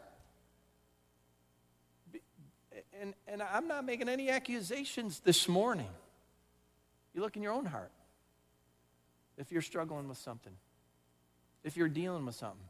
And, 3.00 3.14
and 3.28 3.42
I'm 3.42 3.68
not 3.68 3.84
making 3.84 4.08
any 4.08 4.30
accusations 4.30 5.20
this 5.20 5.48
morning. 5.48 5.88
You 7.14 7.20
look 7.20 7.36
in 7.36 7.42
your 7.42 7.52
own 7.52 7.66
heart 7.66 7.90
if 9.38 9.52
you're 9.52 9.62
struggling 9.62 10.08
with 10.08 10.18
something, 10.18 10.52
if 11.62 11.76
you're 11.76 11.88
dealing 11.88 12.24
with 12.24 12.34
something. 12.34 12.68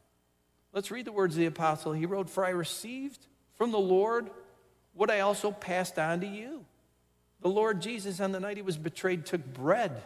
Let's 0.73 0.91
read 0.91 1.05
the 1.05 1.11
words 1.11 1.35
of 1.35 1.39
the 1.39 1.45
apostle. 1.45 1.93
He 1.93 2.05
wrote, 2.05 2.29
For 2.29 2.45
I 2.45 2.49
received 2.49 3.25
from 3.55 3.71
the 3.71 3.79
Lord 3.79 4.29
what 4.97 5.11
I 5.11 5.21
also 5.21 5.51
passed 5.51 5.97
on 5.97 6.21
to 6.21 6.27
you. 6.27 6.65
The 7.41 7.49
Lord 7.49 7.81
Jesus, 7.81 8.19
on 8.19 8.31
the 8.31 8.39
night 8.39 8.57
he 8.57 8.63
was 8.63 8.77
betrayed, 8.77 9.25
took 9.25 9.45
bread. 9.45 10.01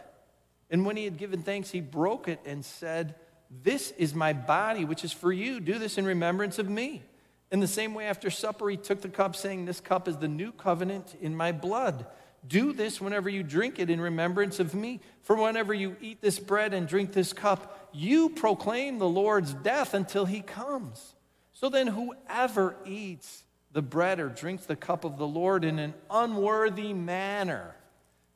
And 0.70 0.84
when 0.86 0.96
he 0.96 1.04
had 1.04 1.16
given 1.16 1.42
thanks, 1.42 1.70
he 1.70 1.80
broke 1.80 2.28
it 2.28 2.40
and 2.44 2.64
said, 2.64 3.14
This 3.62 3.90
is 3.92 4.14
my 4.14 4.32
body, 4.32 4.84
which 4.84 5.04
is 5.04 5.12
for 5.12 5.32
you. 5.32 5.60
Do 5.60 5.78
this 5.78 5.98
in 5.98 6.04
remembrance 6.04 6.58
of 6.58 6.68
me. 6.68 7.02
In 7.50 7.60
the 7.60 7.68
same 7.68 7.94
way, 7.94 8.06
after 8.06 8.30
supper, 8.30 8.68
he 8.70 8.76
took 8.76 9.02
the 9.02 9.08
cup, 9.08 9.34
saying, 9.34 9.64
This 9.64 9.80
cup 9.80 10.08
is 10.08 10.18
the 10.18 10.28
new 10.28 10.52
covenant 10.52 11.14
in 11.20 11.34
my 11.36 11.52
blood. 11.52 12.06
Do 12.46 12.72
this 12.72 13.00
whenever 13.00 13.28
you 13.28 13.42
drink 13.42 13.78
it 13.78 13.88
in 13.88 14.00
remembrance 14.00 14.58
of 14.58 14.74
me. 14.74 15.00
For 15.22 15.36
whenever 15.36 15.72
you 15.72 15.96
eat 16.00 16.20
this 16.20 16.38
bread 16.38 16.74
and 16.74 16.88
drink 16.88 17.12
this 17.12 17.32
cup, 17.32 17.88
you 17.92 18.30
proclaim 18.30 18.98
the 18.98 19.08
Lord's 19.08 19.54
death 19.54 19.94
until 19.94 20.24
he 20.24 20.40
comes. 20.40 21.14
So 21.52 21.68
then, 21.68 21.86
whoever 21.86 22.76
eats 22.84 23.44
the 23.72 23.82
bread 23.82 24.20
or 24.20 24.28
drinks 24.28 24.66
the 24.66 24.76
cup 24.76 25.04
of 25.04 25.18
the 25.18 25.26
Lord 25.26 25.64
in 25.64 25.78
an 25.78 25.94
unworthy 26.10 26.92
manner, 26.92 27.74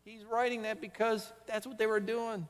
he's 0.05 0.25
writing 0.25 0.63
that 0.63 0.81
because 0.81 1.33
that's 1.47 1.67
what 1.67 1.79
they 1.79 1.87
were 1.87 2.01
doing. 2.01 2.47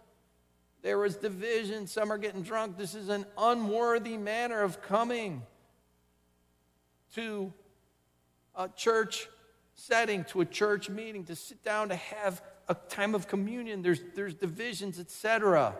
There 0.82 0.98
was 0.98 1.16
division. 1.16 1.86
Some 1.88 2.12
are 2.12 2.18
getting 2.18 2.42
drunk. 2.42 2.78
This 2.78 2.94
is 2.94 3.08
an 3.08 3.26
unworthy 3.36 4.16
manner 4.16 4.62
of 4.62 4.80
coming 4.82 5.42
to 7.14 7.52
a 8.54 8.68
church 8.68 9.28
setting, 9.74 10.24
to 10.24 10.42
a 10.42 10.44
church 10.44 10.88
meeting, 10.88 11.24
to 11.24 11.34
sit 11.34 11.64
down 11.64 11.88
to 11.88 11.96
have 11.96 12.40
a 12.68 12.74
time 12.74 13.14
of 13.14 13.26
communion. 13.26 13.82
There's, 13.82 14.00
there's 14.14 14.34
divisions, 14.34 15.00
etc. 15.00 15.74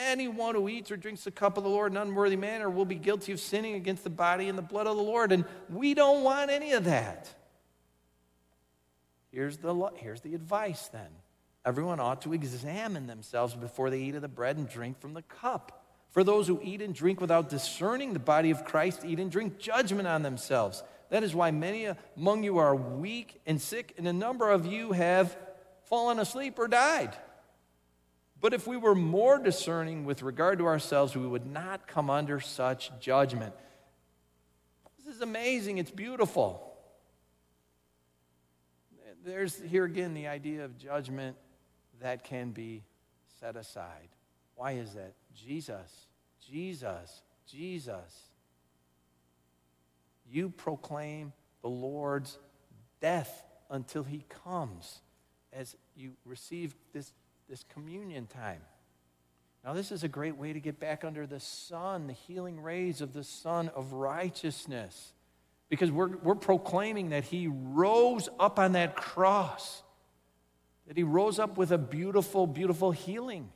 Anyone 0.00 0.54
who 0.54 0.66
eats 0.68 0.90
or 0.90 0.96
drinks 0.96 1.24
the 1.24 1.30
cup 1.30 1.58
of 1.58 1.64
the 1.64 1.68
Lord 1.68 1.92
in 1.92 1.98
an 1.98 2.08
unworthy 2.08 2.36
manner 2.36 2.70
will 2.70 2.86
be 2.86 2.94
guilty 2.94 3.32
of 3.32 3.40
sinning 3.40 3.74
against 3.74 4.02
the 4.02 4.10
body 4.10 4.48
and 4.48 4.56
the 4.56 4.62
blood 4.62 4.86
of 4.86 4.96
the 4.96 5.02
Lord. 5.02 5.30
And 5.30 5.44
we 5.68 5.92
don't 5.92 6.24
want 6.24 6.50
any 6.50 6.72
of 6.72 6.84
that. 6.84 7.28
Here's 9.30 9.58
the, 9.58 9.90
here's 9.96 10.22
the 10.22 10.34
advice 10.34 10.88
then 10.88 11.08
everyone 11.66 12.00
ought 12.00 12.22
to 12.22 12.32
examine 12.32 13.06
themselves 13.06 13.54
before 13.54 13.90
they 13.90 14.00
eat 14.00 14.14
of 14.14 14.22
the 14.22 14.28
bread 14.28 14.56
and 14.56 14.66
drink 14.66 14.98
from 14.98 15.12
the 15.12 15.22
cup. 15.22 15.84
For 16.08 16.24
those 16.24 16.48
who 16.48 16.58
eat 16.62 16.80
and 16.80 16.94
drink 16.94 17.20
without 17.20 17.50
discerning 17.50 18.14
the 18.14 18.18
body 18.18 18.50
of 18.50 18.64
Christ 18.64 19.04
eat 19.04 19.20
and 19.20 19.30
drink 19.30 19.58
judgment 19.58 20.08
on 20.08 20.22
themselves. 20.22 20.82
That 21.10 21.22
is 21.22 21.34
why 21.34 21.50
many 21.50 21.88
among 22.16 22.42
you 22.42 22.56
are 22.58 22.74
weak 22.74 23.40
and 23.44 23.60
sick, 23.60 23.94
and 23.98 24.08
a 24.08 24.12
number 24.12 24.50
of 24.50 24.64
you 24.64 24.92
have 24.92 25.36
fallen 25.84 26.18
asleep 26.18 26.58
or 26.58 26.66
died. 26.66 27.14
But 28.40 28.54
if 28.54 28.66
we 28.66 28.76
were 28.76 28.94
more 28.94 29.38
discerning 29.38 30.04
with 30.04 30.22
regard 30.22 30.58
to 30.58 30.66
ourselves, 30.66 31.14
we 31.14 31.26
would 31.26 31.46
not 31.46 31.86
come 31.86 32.08
under 32.08 32.40
such 32.40 32.90
judgment. 32.98 33.54
This 34.96 35.14
is 35.14 35.20
amazing. 35.20 35.78
It's 35.78 35.90
beautiful. 35.90 36.66
There's 39.24 39.60
here 39.60 39.84
again 39.84 40.14
the 40.14 40.28
idea 40.28 40.64
of 40.64 40.78
judgment 40.78 41.36
that 42.00 42.24
can 42.24 42.52
be 42.52 42.84
set 43.40 43.56
aside. 43.56 44.08
Why 44.54 44.72
is 44.72 44.94
that? 44.94 45.14
Jesus, 45.34 46.06
Jesus, 46.48 47.22
Jesus. 47.46 48.30
You 50.30 50.48
proclaim 50.48 51.32
the 51.60 51.68
Lord's 51.68 52.38
death 53.00 53.44
until 53.68 54.04
he 54.04 54.24
comes 54.44 55.00
as 55.52 55.76
you 55.94 56.12
receive 56.24 56.74
this 56.92 57.12
this 57.50 57.64
communion 57.74 58.28
time. 58.28 58.60
Now, 59.64 59.72
this 59.72 59.90
is 59.90 60.04
a 60.04 60.08
great 60.08 60.36
way 60.36 60.52
to 60.52 60.60
get 60.60 60.78
back 60.78 61.04
under 61.04 61.26
the 61.26 61.40
sun, 61.40 62.06
the 62.06 62.12
healing 62.12 62.60
rays 62.60 63.00
of 63.00 63.12
the 63.12 63.24
sun 63.24 63.68
of 63.74 63.92
righteousness, 63.92 65.12
because 65.68 65.90
we're, 65.90 66.16
we're 66.18 66.36
proclaiming 66.36 67.10
that 67.10 67.24
he 67.24 67.48
rose 67.48 68.28
up 68.38 68.60
on 68.60 68.72
that 68.72 68.94
cross, 68.94 69.82
that 70.86 70.96
he 70.96 71.02
rose 71.02 71.40
up 71.40 71.58
with 71.58 71.72
a 71.72 71.78
beautiful, 71.78 72.46
beautiful 72.46 72.92
healing, 72.92 73.50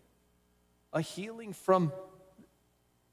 a 0.92 1.00
healing 1.00 1.52
from 1.52 1.92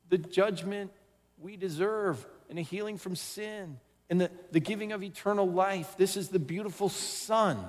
the 0.09 0.17
judgment 0.17 0.91
we 1.39 1.57
deserve, 1.57 2.25
and 2.49 2.57
a 2.57 2.63
healing 2.63 2.97
from 2.97 3.15
sin, 3.15 3.79
and 4.09 4.19
the, 4.19 4.31
the 4.51 4.59
giving 4.59 4.91
of 4.93 5.03
eternal 5.03 5.47
life. 5.47 5.95
This 5.95 6.17
is 6.17 6.29
the 6.29 6.39
beautiful 6.39 6.89
sun 6.89 7.63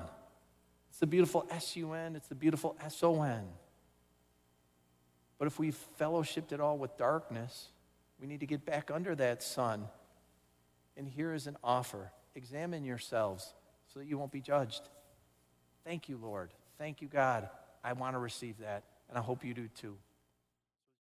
the 1.03 1.07
beautiful 1.07 1.45
S 1.51 1.75
U 1.75 1.91
N, 1.91 2.15
it's 2.15 2.29
the 2.29 2.35
beautiful 2.35 2.77
S 2.81 3.03
O 3.03 3.23
N. 3.23 3.43
But 5.37 5.47
if 5.47 5.59
we've 5.59 5.77
fellowshipped 5.99 6.53
it 6.53 6.61
all 6.61 6.77
with 6.77 6.95
darkness, 6.95 7.67
we 8.21 8.25
need 8.25 8.39
to 8.39 8.45
get 8.45 8.65
back 8.65 8.89
under 8.89 9.13
that 9.15 9.43
sun. 9.43 9.89
And 10.95 11.05
here 11.05 11.33
is 11.33 11.45
an 11.45 11.57
offer 11.61 12.13
examine 12.35 12.85
yourselves 12.85 13.53
so 13.93 13.99
that 13.99 14.05
you 14.05 14.17
won't 14.17 14.31
be 14.31 14.39
judged. 14.39 14.83
Thank 15.83 16.07
you, 16.07 16.15
Lord. 16.15 16.51
Thank 16.77 17.01
you, 17.01 17.09
God. 17.09 17.49
I 17.83 17.91
want 17.91 18.15
to 18.15 18.19
receive 18.19 18.59
that, 18.59 18.83
and 19.09 19.17
I 19.17 19.21
hope 19.21 19.43
you 19.43 19.53
do 19.53 19.67
too. 19.67 19.97